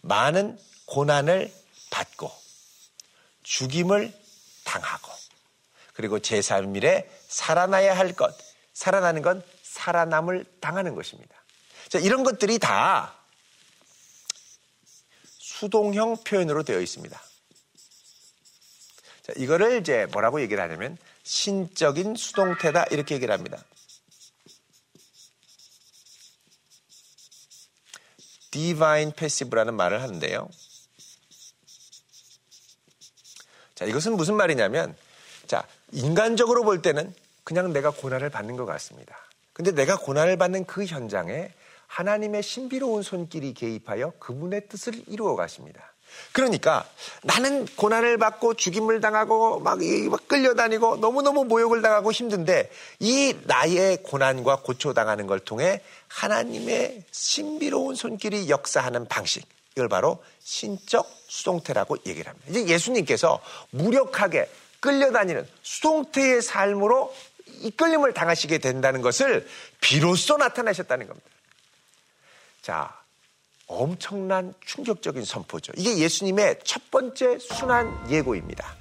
많은 0.00 0.58
고난을 0.86 1.52
받고 1.90 2.30
죽임을 3.42 4.12
당하고 4.64 5.12
그리고 5.94 6.20
제3일에 6.20 7.06
살아나야 7.26 7.96
할 7.96 8.12
것. 8.12 8.32
살아나는 8.72 9.22
건 9.22 9.42
살아남을 9.62 10.44
당하는 10.60 10.94
것입니다. 10.94 11.34
자, 11.88 11.98
이런 11.98 12.22
것들이 12.22 12.58
다 12.60 13.16
수동형 15.24 16.18
표현으로 16.24 16.62
되어 16.62 16.80
있습니다. 16.80 17.20
자, 19.28 19.34
이거를 19.36 19.80
이제 19.80 20.06
뭐라고 20.12 20.40
얘기를 20.40 20.62
하냐면 20.62 20.96
신적인 21.22 22.16
수동태다 22.16 22.84
이렇게 22.90 23.14
얘기를 23.14 23.32
합니다. 23.32 23.62
divine 28.50 29.12
passive라는 29.12 29.74
말을 29.74 30.02
하는데요. 30.02 30.48
자, 33.74 33.84
이것은 33.84 34.16
무슨 34.16 34.34
말이냐면 34.36 34.96
자, 35.46 35.66
인간적으로 35.92 36.64
볼 36.64 36.80
때는 36.80 37.14
그냥 37.44 37.72
내가 37.72 37.90
고난을 37.90 38.30
받는 38.30 38.56
것 38.56 38.64
같습니다. 38.64 39.16
근데 39.52 39.72
내가 39.72 39.98
고난을 39.98 40.38
받는 40.38 40.64
그 40.64 40.84
현장에 40.86 41.52
하나님의 41.86 42.42
신비로운 42.42 43.02
손길이 43.02 43.54
개입하여 43.54 44.12
그분의 44.18 44.68
뜻을 44.68 45.02
이루어 45.06 45.36
가십니다. 45.36 45.92
그러니까 46.32 46.84
나는 47.22 47.66
고난을 47.76 48.18
받고 48.18 48.54
죽임을 48.54 49.00
당하고 49.00 49.60
막, 49.60 49.78
막 50.10 50.28
끌려다니고 50.28 50.96
너무너무 50.96 51.44
모욕을 51.44 51.82
당하고 51.82 52.12
힘든데 52.12 52.70
이 53.00 53.34
나의 53.44 54.02
고난과 54.02 54.62
고초당하는 54.62 55.26
걸 55.26 55.40
통해 55.40 55.82
하나님의 56.08 57.04
신비로운 57.10 57.94
손길이 57.94 58.48
역사하는 58.48 59.06
방식. 59.08 59.46
이걸 59.74 59.88
바로 59.88 60.22
신적 60.40 61.08
수동태라고 61.28 61.98
얘기를 62.06 62.28
합니다. 62.28 62.50
이제 62.50 62.66
예수님께서 62.66 63.40
무력하게 63.70 64.50
끌려다니는 64.80 65.46
수동태의 65.62 66.42
삶으로 66.42 67.14
이끌림을 67.60 68.12
당하시게 68.12 68.58
된다는 68.58 69.02
것을 69.02 69.46
비로소 69.80 70.36
나타나셨다는 70.36 71.06
겁니다. 71.06 71.28
자, 72.62 72.97
엄청난 73.68 74.54
충격적인 74.64 75.24
선포죠. 75.24 75.72
이게 75.76 75.98
예수님의 75.98 76.60
첫 76.64 76.90
번째 76.90 77.38
순환 77.38 78.10
예고입니다. 78.10 78.76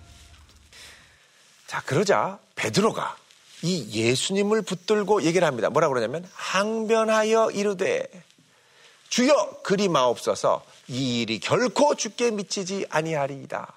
자, 1.68 1.82
그러자 1.86 2.40
베드로가 2.56 3.16
이 3.64 3.90
예수님을 3.92 4.62
붙들고 4.62 5.24
얘기를 5.24 5.46
합니다. 5.46 5.70
뭐라 5.70 5.90
그러냐면 5.90 6.28
항변하여 6.34 7.52
이르되 7.52 8.08
주여 9.10 9.62
그리 9.64 9.88
마옵소서 9.90 10.64
이 10.88 11.22
일이 11.22 11.40
결코 11.40 11.96
죽게 11.96 12.32
미치지 12.32 12.86
아니하리이다. 12.90 13.74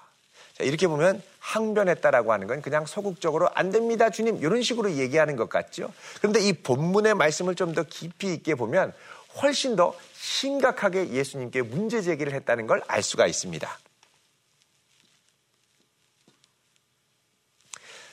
자, 0.57 0.63
이렇게 0.63 0.87
보면 0.87 1.21
항변했다라고 1.39 2.31
하는 2.31 2.47
건 2.47 2.61
그냥 2.61 2.85
소극적으로 2.85 3.49
안 3.53 3.71
됩니다, 3.71 4.09
주님. 4.09 4.37
이런 4.37 4.61
식으로 4.61 4.91
얘기하는 4.91 5.35
것 5.35 5.49
같죠. 5.49 5.91
그런데 6.19 6.39
이 6.39 6.53
본문의 6.53 7.15
말씀을 7.15 7.55
좀 7.55 7.73
더 7.73 7.83
깊이 7.83 8.33
있게 8.33 8.55
보면 8.55 8.93
훨씬 9.41 9.75
더 9.75 9.95
심각하게 10.21 11.09
예수님께 11.09 11.63
문제 11.63 12.01
제기를 12.01 12.33
했다는 12.33 12.67
걸 12.67 12.81
알 12.87 13.01
수가 13.01 13.25
있습니다. 13.25 13.79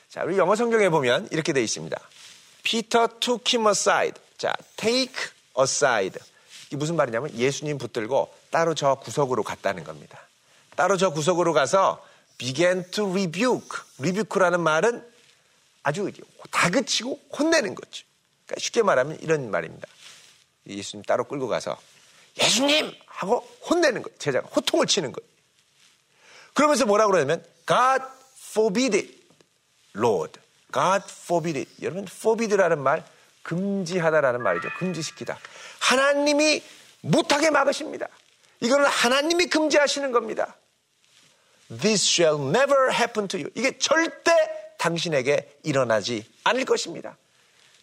자, 0.08 0.24
우리 0.24 0.38
영어 0.38 0.56
성경에 0.56 0.88
보면 0.88 1.28
이렇게 1.30 1.52
되어 1.52 1.62
있습니다. 1.62 2.00
Peter 2.62 3.08
took 3.20 3.44
him 3.58 3.68
aside. 3.68 4.20
자, 4.38 4.54
take 4.76 5.14
aside. 5.58 6.18
이게 6.68 6.76
무슨 6.76 6.96
말이냐면 6.96 7.34
예수님 7.34 7.76
붙들고 7.76 8.32
따로 8.50 8.74
저 8.74 8.94
구석으로 8.94 9.42
갔다는 9.42 9.84
겁니다. 9.84 10.18
따로 10.76 10.96
저 10.96 11.10
구석으로 11.10 11.52
가서 11.52 12.02
began 12.38 12.90
to 12.90 13.10
rebuke. 13.10 13.80
rebuke라는 13.98 14.60
말은 14.60 15.06
아주 15.82 16.10
다그치고 16.50 17.20
혼내는 17.38 17.74
거죠. 17.74 18.04
그러니까 18.46 18.60
쉽게 18.60 18.82
말하면 18.82 19.18
이런 19.20 19.50
말입니다. 19.50 19.86
예수님 20.66 21.04
따로 21.04 21.24
끌고 21.24 21.48
가서 21.48 21.78
예수님 22.40 22.92
하고 23.06 23.40
혼내는 23.68 24.02
거예요. 24.02 24.18
제자가 24.18 24.48
호통을 24.48 24.86
치는 24.86 25.12
거예요. 25.12 25.28
그러면서 26.54 26.86
뭐라 26.86 27.06
그러냐면 27.06 27.44
God 27.66 28.04
forbid 28.50 28.96
it, 28.96 29.08
Lord. 29.96 30.40
God 30.72 31.04
forbid 31.08 31.58
it. 31.58 31.70
여러분 31.82 32.06
forbid라는 32.08 32.80
말 32.80 33.04
금지하다라는 33.42 34.42
말이죠. 34.42 34.68
금지시키다. 34.78 35.38
하나님이 35.80 36.62
못하게 37.00 37.50
막으십니다. 37.50 38.08
이거는 38.60 38.86
하나님이 38.86 39.46
금지하시는 39.46 40.12
겁니다. 40.12 40.56
This 41.68 42.04
shall 42.06 42.40
never 42.48 42.92
happen 42.92 43.28
to 43.28 43.38
you. 43.38 43.50
이게 43.54 43.78
절대 43.78 44.32
당신에게 44.78 45.58
일어나지 45.62 46.24
않을 46.44 46.64
것입니다. 46.64 47.16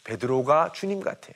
베드로가 0.03 0.71
주님 0.73 1.01
같아요. 1.01 1.33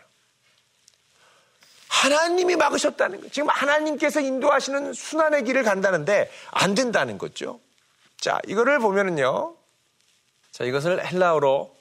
하나님이 1.90 2.56
막으셨다는 2.56 3.18
거예요. 3.18 3.32
지금 3.32 3.50
하나님께서 3.50 4.22
인도하시는 4.22 4.94
순환의 4.94 5.44
길을 5.44 5.64
간다는데 5.64 6.32
안 6.52 6.76
된다는 6.76 7.18
거죠. 7.18 7.60
자, 8.18 8.40
이거를 8.48 8.80
보면은요. 8.80 9.56
자, 10.52 10.64
이것을 10.64 11.06
헬라어로 11.06 11.76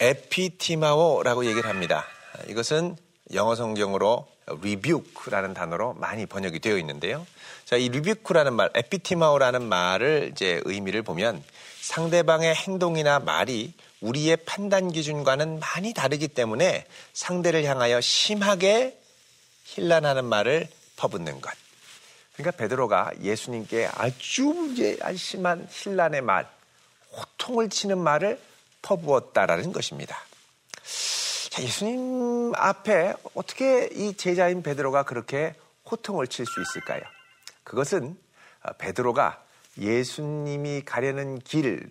에피티마오라고 0.00 1.44
얘기를 1.44 1.68
합니다. 1.68 2.04
이것은 2.46 2.96
영어 3.34 3.54
성경으로 3.56 4.26
rebuke라는 4.46 5.54
단어로 5.54 5.94
많이 5.94 6.24
번역이 6.24 6.60
되어 6.60 6.78
있는데요. 6.78 7.26
자, 7.64 7.76
이 7.76 7.88
rebuke라는 7.88 8.54
말, 8.54 8.70
에피티마오라는 8.74 9.62
말을 9.62 10.30
이제 10.32 10.60
의미를 10.64 11.02
보면 11.02 11.42
상대방의 11.80 12.54
행동이나 12.54 13.18
말이 13.18 13.72
우리의 14.00 14.36
판단 14.46 14.92
기준과는 14.92 15.58
많이 15.58 15.92
다르기 15.92 16.28
때문에 16.28 16.86
상대를 17.12 17.64
향하여 17.64 18.00
심하게 18.00 18.97
힐난하는 19.68 20.24
말을 20.24 20.68
퍼붓는 20.96 21.40
것. 21.40 21.52
그러니까 22.34 22.56
베드로가 22.56 23.12
예수님께 23.20 23.90
아주 23.92 24.70
이제 24.72 24.98
심한 25.16 25.66
힐난의 25.70 26.22
말, 26.22 26.48
호통을 27.12 27.68
치는 27.68 27.98
말을 27.98 28.40
퍼부었다라는 28.82 29.72
것입니다. 29.72 30.16
자, 31.50 31.62
예수님 31.62 32.52
앞에 32.54 33.14
어떻게 33.34 33.88
이 33.92 34.14
제자인 34.16 34.62
베드로가 34.62 35.02
그렇게 35.02 35.54
호통을 35.90 36.28
칠 36.28 36.46
수 36.46 36.62
있을까요? 36.62 37.02
그것은 37.64 38.16
베드로가 38.78 39.42
예수님이 39.78 40.82
가려는 40.84 41.40
길을 41.40 41.90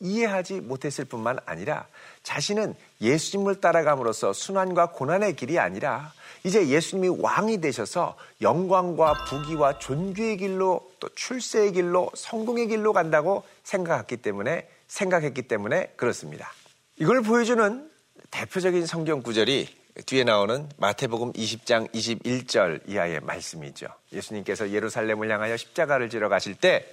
이해하지 0.00 0.60
못했을 0.60 1.04
뿐만 1.04 1.38
아니라 1.46 1.86
자신은 2.22 2.74
예수님을 3.00 3.60
따라감으로써 3.60 4.32
순환과 4.32 4.92
고난의 4.92 5.36
길이 5.36 5.58
아니라 5.58 6.12
이제 6.44 6.68
예수님이 6.68 7.20
왕이 7.20 7.60
되셔서 7.60 8.16
영광과 8.40 9.24
부귀와 9.24 9.78
존귀의 9.78 10.36
길로 10.36 10.90
또 11.00 11.08
출세의 11.14 11.72
길로 11.72 12.10
성공의 12.14 12.68
길로 12.68 12.92
간다고 12.92 13.44
생각했기 13.64 14.18
때문에 14.18 14.68
생각했기 14.86 15.42
때문에 15.42 15.92
그렇습니다. 15.96 16.52
이걸 16.96 17.22
보여주는 17.22 17.90
대표적인 18.30 18.86
성경 18.86 19.22
구절이 19.22 19.68
뒤에 20.06 20.22
나오는 20.22 20.68
마태복음 20.76 21.32
20장 21.32 21.92
21절 21.92 22.88
이하의 22.88 23.20
말씀이죠. 23.20 23.88
예수님께서 24.12 24.70
예루살렘을 24.70 25.30
향하여 25.30 25.56
십자가를 25.56 26.08
지러 26.08 26.28
가실 26.28 26.54
때 26.54 26.86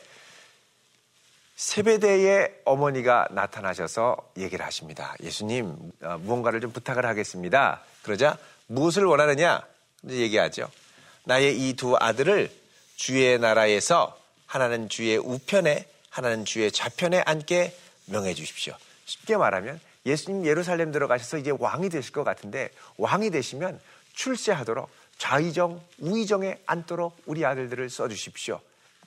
세배대의 1.56 2.62
어머니가 2.66 3.28
나타나셔서 3.32 4.18
얘기를 4.38 4.66
하십니다. 4.66 5.16
예수님, 5.24 5.76
어, 6.02 6.18
무언가를 6.20 6.60
좀 6.62 6.72
부탁을 6.72 7.06
하겠습니다. 7.06 7.82
그러자 8.04 8.38
무엇을 8.68 9.06
원하느냐? 9.06 9.62
얘기하죠. 10.08 10.70
나의 11.24 11.58
이 11.58 11.74
두 11.76 11.96
아들을 11.98 12.52
주의 12.98 13.40
나라에서 13.40 14.18
하나는 14.46 14.90
주의 14.90 15.18
우편에 15.18 15.88
하나는 16.10 16.46
주의 16.46 16.72
좌편에 16.72 17.24
앉게 17.26 17.76
명해 18.08 18.34
주십시오. 18.34 18.76
쉽게 19.06 19.38
말하면 19.38 19.80
예수님 20.06 20.46
예루살렘 20.46 20.92
들어가셔서 20.92 21.38
이제 21.38 21.52
왕이 21.58 21.90
되실 21.90 22.12
것 22.12 22.24
같은데 22.24 22.70
왕이 22.98 23.32
되시면 23.32 23.80
출세하도록 24.14 24.90
좌의정, 25.18 25.82
우의정에 26.00 26.58
앉도록 26.66 27.18
우리 27.26 27.46
아들들을 27.46 27.90
써주십시오. 27.90 28.60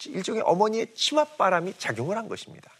일종의 0.06 0.42
어머니의 0.44 0.94
치맛바람이 0.94 1.74
작용을 1.78 2.16
한 2.16 2.28
것입니다. 2.28 2.70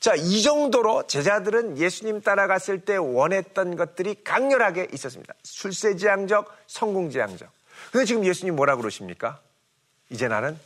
자, 0.00 0.14
이 0.16 0.42
정도로 0.42 1.06
제자들은 1.06 1.78
예수님 1.78 2.22
따라갔을 2.22 2.80
때 2.80 2.96
원했던 2.96 3.76
것들이 3.76 4.16
강렬하게 4.24 4.88
있었습니다. 4.92 5.32
출세지향적, 5.44 6.52
성공지향적. 6.66 7.48
근데 7.92 8.04
지금 8.04 8.24
예수님 8.24 8.56
뭐라 8.56 8.76
그러십니까? 8.76 9.38
이제 10.10 10.26
나는 10.28 10.58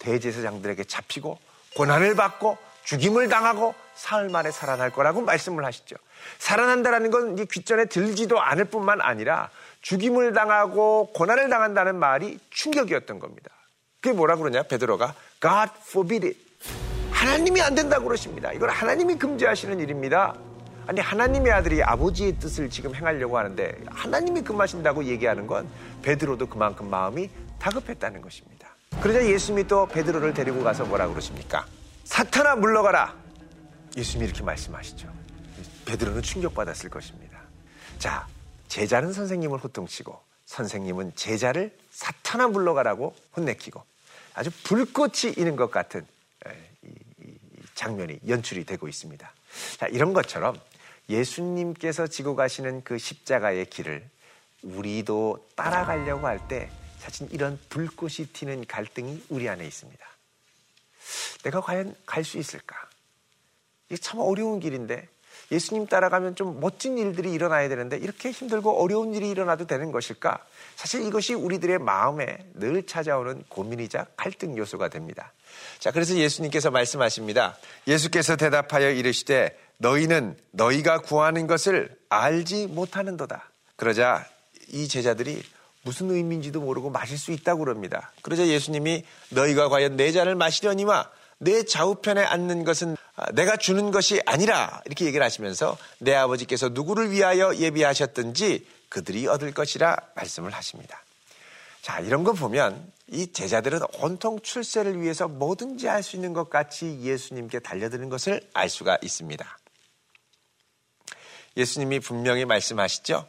대제사장들에게 0.00 0.84
잡히고 0.84 1.38
고난을 1.76 2.16
받고 2.16 2.58
죽임을 2.84 3.28
당하고 3.28 3.74
사흘 3.94 4.28
만에 4.30 4.50
살아날 4.50 4.90
거라고 4.90 5.20
말씀을 5.20 5.64
하시죠. 5.64 5.94
살아난다라는 6.38 7.10
건 7.10 7.38
이 7.38 7.44
귓전에 7.46 7.84
들지도 7.84 8.40
않을 8.40 8.64
뿐만 8.64 9.00
아니라 9.00 9.50
죽임을 9.82 10.32
당하고 10.32 11.12
고난을 11.12 11.48
당한다는 11.48 11.96
말이 11.96 12.38
충격이었던 12.50 13.18
겁니다. 13.20 13.50
그게 14.00 14.14
뭐라 14.14 14.36
그러냐? 14.36 14.62
베드로가 14.62 15.14
God 15.40 15.72
forbid 15.86 16.26
it. 16.26 16.38
하나님이 17.10 17.60
안 17.60 17.74
된다고 17.74 18.06
그러십니다. 18.06 18.52
이걸 18.52 18.70
하나님이 18.70 19.16
금지하시는 19.16 19.78
일입니다. 19.78 20.34
아니 20.86 21.00
하나님의 21.00 21.52
아들이 21.52 21.82
아버지의 21.82 22.38
뜻을 22.38 22.70
지금 22.70 22.94
행하려고 22.94 23.36
하는데 23.36 23.78
하나님이 23.86 24.40
금하신다고 24.42 25.04
얘기하는 25.04 25.46
건 25.46 25.68
베드로도 26.02 26.46
그만큼 26.46 26.88
마음이 26.88 27.28
다급했다는 27.58 28.22
것입니다. 28.22 28.68
그러자 29.02 29.24
예수님이 29.24 29.68
또 29.68 29.86
베드로를 29.86 30.32
데리고 30.34 30.64
가서 30.64 30.84
뭐라 30.86 31.06
그러십니까? 31.08 31.66
사탄아 32.04 32.56
물러가라. 32.56 33.14
예수님이 33.96 34.30
이렇게 34.30 34.42
말씀하시죠. 34.42 35.08
베드로는 35.84 36.22
충격받았을 36.22 36.88
것입니다. 36.88 37.38
자, 37.98 38.26
제자는 38.68 39.12
선생님을 39.12 39.58
호통치고 39.58 40.18
선생님은 40.46 41.12
제자를 41.14 41.76
사탄아 41.90 42.48
물러가라고 42.48 43.14
혼내키고 43.36 43.82
아주 44.34 44.50
불꽃이 44.64 45.34
있는 45.36 45.56
것 45.56 45.70
같은 45.70 46.06
장면이 47.74 48.20
연출이 48.28 48.64
되고 48.64 48.88
있습니다. 48.88 49.32
자, 49.78 49.86
이런 49.88 50.12
것처럼 50.12 50.60
예수님께서 51.08 52.06
지고 52.06 52.36
가시는 52.36 52.84
그 52.84 52.98
십자가의 52.98 53.68
길을 53.70 54.08
우리도 54.62 55.48
따라가려고 55.56 56.26
할 56.26 56.46
때 56.48 56.70
사실 56.98 57.28
이런 57.32 57.58
불꽃이 57.70 58.26
튀는 58.32 58.66
갈등이 58.66 59.24
우리 59.30 59.48
안에 59.48 59.66
있습니다. 59.66 60.06
내가 61.44 61.62
과연 61.62 61.96
갈 62.04 62.22
수 62.24 62.36
있을까? 62.36 62.76
이게 63.88 63.96
참 63.96 64.20
어려운 64.20 64.60
길인데 64.60 65.08
예수님 65.50 65.86
따라가면 65.86 66.36
좀 66.36 66.60
멋진 66.60 66.96
일들이 66.96 67.32
일어나야 67.32 67.68
되는데 67.68 67.96
이렇게 67.96 68.30
힘들고 68.30 68.82
어려운 68.82 69.14
일이 69.14 69.28
일어나도 69.28 69.66
되는 69.66 69.90
것일까? 69.90 70.38
사실 70.76 71.06
이것이 71.06 71.34
우리들의 71.34 71.78
마음에 71.78 72.38
늘 72.54 72.86
찾아오는 72.86 73.44
고민이자 73.48 74.06
갈등 74.16 74.56
요소가 74.56 74.88
됩니다. 74.88 75.32
자, 75.78 75.90
그래서 75.90 76.14
예수님께서 76.14 76.70
말씀하십니다. 76.70 77.56
예수께서 77.86 78.36
대답하여 78.36 78.90
이르시되 78.90 79.58
너희는 79.78 80.36
너희가 80.52 81.00
구하는 81.00 81.46
것을 81.46 81.96
알지 82.08 82.68
못하는도다. 82.68 83.50
그러자 83.76 84.26
이 84.68 84.86
제자들이 84.86 85.42
무슨 85.82 86.10
의미인지도 86.10 86.60
모르고 86.60 86.90
마실 86.90 87.18
수 87.18 87.32
있다고 87.32 87.64
그럽니다. 87.64 88.12
그러자 88.22 88.46
예수님이 88.46 89.04
너희가 89.30 89.68
과연 89.68 89.96
내 89.96 90.12
잔을 90.12 90.34
마시려니와 90.34 91.10
내 91.42 91.64
좌우편에 91.64 92.22
앉는 92.22 92.64
것은 92.64 92.96
내가 93.32 93.56
주는 93.56 93.90
것이 93.90 94.20
아니라 94.26 94.82
이렇게 94.84 95.06
얘기를 95.06 95.24
하시면서 95.24 95.78
내 95.98 96.14
아버지께서 96.14 96.68
누구를 96.68 97.10
위하여 97.10 97.54
예비하셨든지 97.56 98.66
그들이 98.90 99.26
얻을 99.26 99.52
것이라 99.52 99.96
말씀을 100.14 100.50
하십니다. 100.50 101.02
자, 101.80 101.98
이런 102.00 102.24
거 102.24 102.34
보면 102.34 102.92
이 103.08 103.32
제자들은 103.32 103.80
온통 104.00 104.40
출세를 104.40 105.00
위해서 105.00 105.28
뭐든지 105.28 105.86
할 105.86 106.02
수 106.02 106.16
있는 106.16 106.34
것 106.34 106.50
같이 106.50 107.00
예수님께 107.00 107.60
달려드는 107.60 108.10
것을 108.10 108.46
알 108.52 108.68
수가 108.68 108.98
있습니다. 109.02 109.58
예수님이 111.56 112.00
분명히 112.00 112.44
말씀하시죠. 112.44 113.26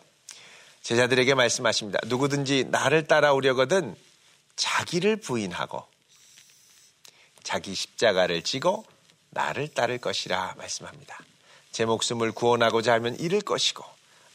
제자들에게 0.82 1.34
말씀하십니다. 1.34 2.00
누구든지 2.08 2.66
나를 2.66 3.08
따라오려거든 3.08 3.96
자기를 4.58 5.16
부인하고 5.16 5.84
자기 7.44 7.74
십자가를 7.74 8.44
지고 8.44 8.86
나를 9.32 9.68
따를 9.70 9.98
것이라 9.98 10.56
말씀합니다. 10.58 11.18
제 11.72 11.86
목숨을 11.86 12.32
구원하고자 12.32 12.94
하면 12.94 13.18
잃을 13.20 13.42
것이고 13.42 13.84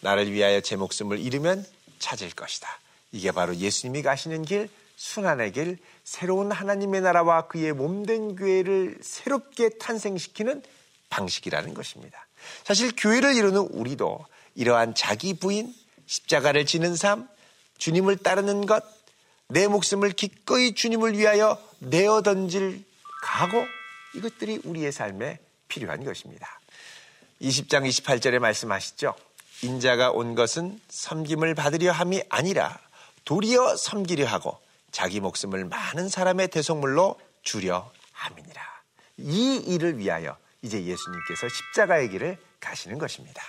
나를 0.01 0.33
위하여 0.33 0.61
제 0.61 0.77
목숨을 0.77 1.19
잃으면 1.19 1.65
찾을 1.99 2.31
것이다. 2.31 2.69
이게 3.13 3.31
바로 3.33 3.55
예수님이 3.57 4.03
가시는 4.03 4.45
길, 4.45 4.69
순환의 4.97 5.53
길, 5.53 5.79
새로운 6.05 6.51
하나님의 6.51 7.03
나라와 7.03 7.47
그의 7.47 7.73
몸된 7.73 8.37
교회를 8.37 8.99
새롭게 9.03 9.71
탄생시키는 9.79 10.63
방식이라는 11.11 11.75
것입니다. 11.75 12.27
사실 12.65 12.93
교회를 12.97 13.35
이루는 13.35 13.61
우리도 13.61 14.25
이러한 14.55 14.95
자기 14.95 15.35
부인, 15.35 15.75
십자가를 16.07 16.65
지는 16.65 16.97
삶, 16.97 17.29
주님을 17.79 18.19
따르는 18.19 18.67
것, 18.67 18.85
내 19.49 19.69
목숨을 19.69 20.13
기꺼이 20.13 20.75
주님을 20.75 21.17
위하여 21.17 21.63
내어 21.79 22.23
던질 22.23 22.85
각오, 23.27 23.67
이것들이 24.15 24.61
우리의 24.65 24.93
삶에 24.93 25.41
필요한 25.67 26.05
것입니다. 26.05 26.61
20장 27.43 27.87
28절에 27.87 28.39
말씀하시죠. 28.39 29.17
인자가 29.63 30.13
온 30.13 30.37
것은 30.37 30.81
섬김을 30.89 31.57
받으려 31.57 31.91
함이 31.91 32.23
아니라 32.29 32.79
도리어 33.25 33.77
섬기려 33.77 34.27
하고 34.27 34.59
자기 34.93 35.19
목숨을 35.19 35.65
많은 35.65 36.09
사람의 36.09 36.49
대속물로 36.49 37.21
주려 37.43 37.93
함이니라. 38.13 38.63
이 39.19 39.57
일을 39.57 39.99
위하여 39.99 40.39
이제 40.63 40.79
예수님께서 40.85 41.49
십자가의 41.49 42.11
길을 42.11 42.39
가시는 42.61 42.97
것입니다. 42.99 43.43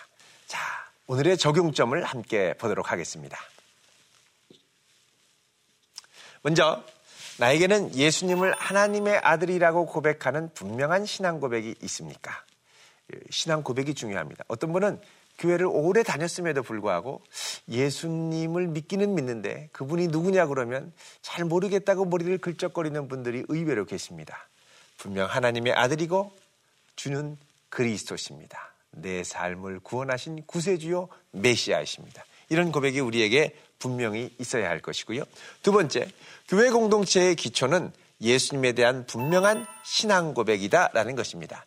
자, 0.47 0.59
오늘의 1.05 1.37
적용점을 1.37 2.03
함께 2.03 2.55
보도록 2.55 2.91
하겠습니다. 2.91 3.37
먼저 6.41 6.83
나에게는 7.39 7.95
예수님을 7.95 8.53
하나님의 8.53 9.19
아들이라고 9.23 9.85
고백하는 9.85 10.49
분명한 10.53 11.05
신앙 11.05 11.39
고백이 11.39 11.75
있습니까? 11.83 12.31
신앙 13.29 13.63
고백이 13.63 13.93
중요합니다. 13.93 14.43
어떤 14.47 14.73
분은 14.73 14.99
교회를 15.37 15.67
오래 15.67 16.01
다녔음에도 16.01 16.63
불구하고 16.63 17.21
예수님을 17.69 18.67
믿기는 18.67 19.13
믿는데 19.13 19.69
그분이 19.71 20.07
누구냐 20.07 20.47
그러면 20.47 20.91
잘 21.21 21.45
모르겠다고 21.45 22.05
머리를 22.05 22.35
긁적거리는 22.39 23.07
분들이 23.07 23.43
의외로 23.47 23.85
계십니다. 23.85 24.47
분명 24.97 25.29
하나님의 25.29 25.73
아들이고 25.73 26.31
주는 26.95 27.37
그리스도십니다. 27.69 28.73
내 28.89 29.23
삶을 29.23 29.81
구원하신 29.81 30.43
구세주요 30.47 31.07
메시아이십니다. 31.31 32.25
이런 32.49 32.71
고백이 32.71 32.99
우리에게 32.99 33.53
분명히 33.79 34.33
있어야 34.39 34.69
할 34.69 34.81
것이고요. 34.81 35.23
두 35.61 35.71
번째, 35.71 36.07
교회 36.47 36.69
공동체의 36.69 37.35
기초는 37.35 37.91
예수님에 38.19 38.71
대한 38.71 39.05
분명한 39.05 39.67
신앙 39.83 40.33
고백이다라는 40.33 41.15
것입니다. 41.15 41.65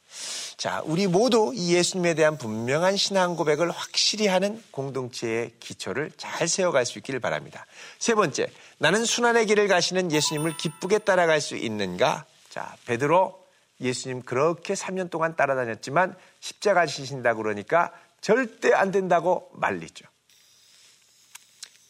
자, 0.57 0.83
우리 0.85 1.07
모두 1.07 1.53
이 1.55 1.75
예수님에 1.75 2.15
대한 2.15 2.37
분명한 2.37 2.97
신앙 2.97 3.37
고백을 3.37 3.71
확실히 3.71 4.27
하는 4.27 4.63
공동체의 4.73 5.53
기초를 5.61 6.11
잘 6.17 6.49
세워갈 6.49 6.85
수 6.87 6.99
있기를 6.99 7.21
바랍니다. 7.21 7.67
세 7.99 8.15
번째, 8.15 8.51
나는 8.79 9.05
순환의 9.05 9.47
길을 9.47 9.69
가시는 9.69 10.11
예수님을 10.11 10.57
기쁘게 10.57 10.99
따라갈 10.99 11.41
수 11.41 11.57
있는가? 11.57 12.25
자, 12.51 12.77
베드로 12.87 13.39
예수님 13.81 14.23
그렇게 14.23 14.75
3년 14.75 15.09
동안 15.09 15.37
따라다녔지만 15.37 16.15
십자가 16.41 16.85
지신다 16.85 17.35
그러니까 17.35 17.93
절대 18.21 18.73
안 18.75 18.91
된다고 18.91 19.49
말리죠. 19.55 20.05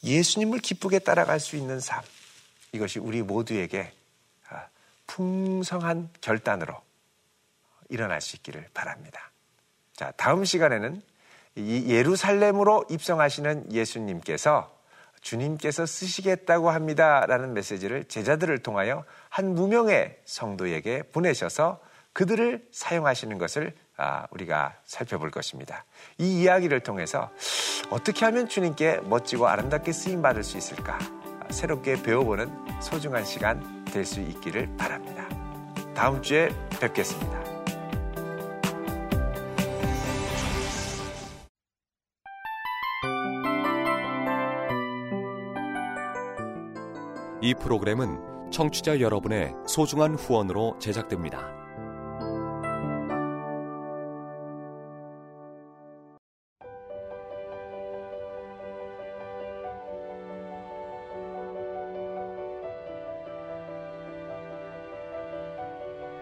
예수님을 0.02 0.60
기쁘게 0.60 1.00
따라갈 1.00 1.40
수 1.40 1.56
있는 1.56 1.80
삶. 1.80 2.02
이것이 2.72 2.98
우리 2.98 3.22
모두에게 3.22 3.92
아, 4.48 4.66
풍성한 5.06 6.10
결단으로 6.20 6.74
일어날 7.88 8.20
수 8.20 8.36
있기를 8.36 8.68
바랍니다. 8.72 9.30
자, 9.94 10.12
다음 10.16 10.44
시간에는 10.44 11.02
이 11.56 11.84
예루살렘으로 11.88 12.84
입성하시는 12.88 13.72
예수님께서 13.72 14.74
주님께서 15.20 15.84
쓰시겠다고 15.84 16.70
합니다 16.70 17.26
라는 17.26 17.52
메시지를 17.52 18.04
제자들을 18.04 18.60
통하여 18.60 19.04
한 19.28 19.54
무명의 19.54 20.18
성도에게 20.24 21.02
보내셔서 21.02 21.80
그들을 22.12 22.66
사용하시는 22.72 23.36
것을 23.38 23.74
아, 23.89 23.89
우리가 24.30 24.74
살펴볼 24.84 25.30
것입니다. 25.30 25.84
이 26.18 26.42
이야기를 26.42 26.80
통해서 26.80 27.30
어떻게 27.90 28.24
하면 28.26 28.48
주님께 28.48 29.00
멋지고 29.04 29.48
아름답게 29.48 29.92
쓰임 29.92 30.22
받을 30.22 30.42
수 30.42 30.56
있을까? 30.58 30.98
새롭게 31.50 32.00
배워보는 32.02 32.80
소중한 32.80 33.24
시간 33.24 33.84
될 33.86 34.04
수 34.04 34.20
있기를 34.20 34.76
바랍니다. 34.76 35.28
다음 35.94 36.22
주에 36.22 36.48
뵙겠습니다. 36.80 37.40
이 47.42 47.54
프로그램은 47.54 48.50
청취자 48.50 49.00
여러분의 49.00 49.54
소중한 49.66 50.14
후원으로 50.14 50.76
제작됩니다. 50.78 51.59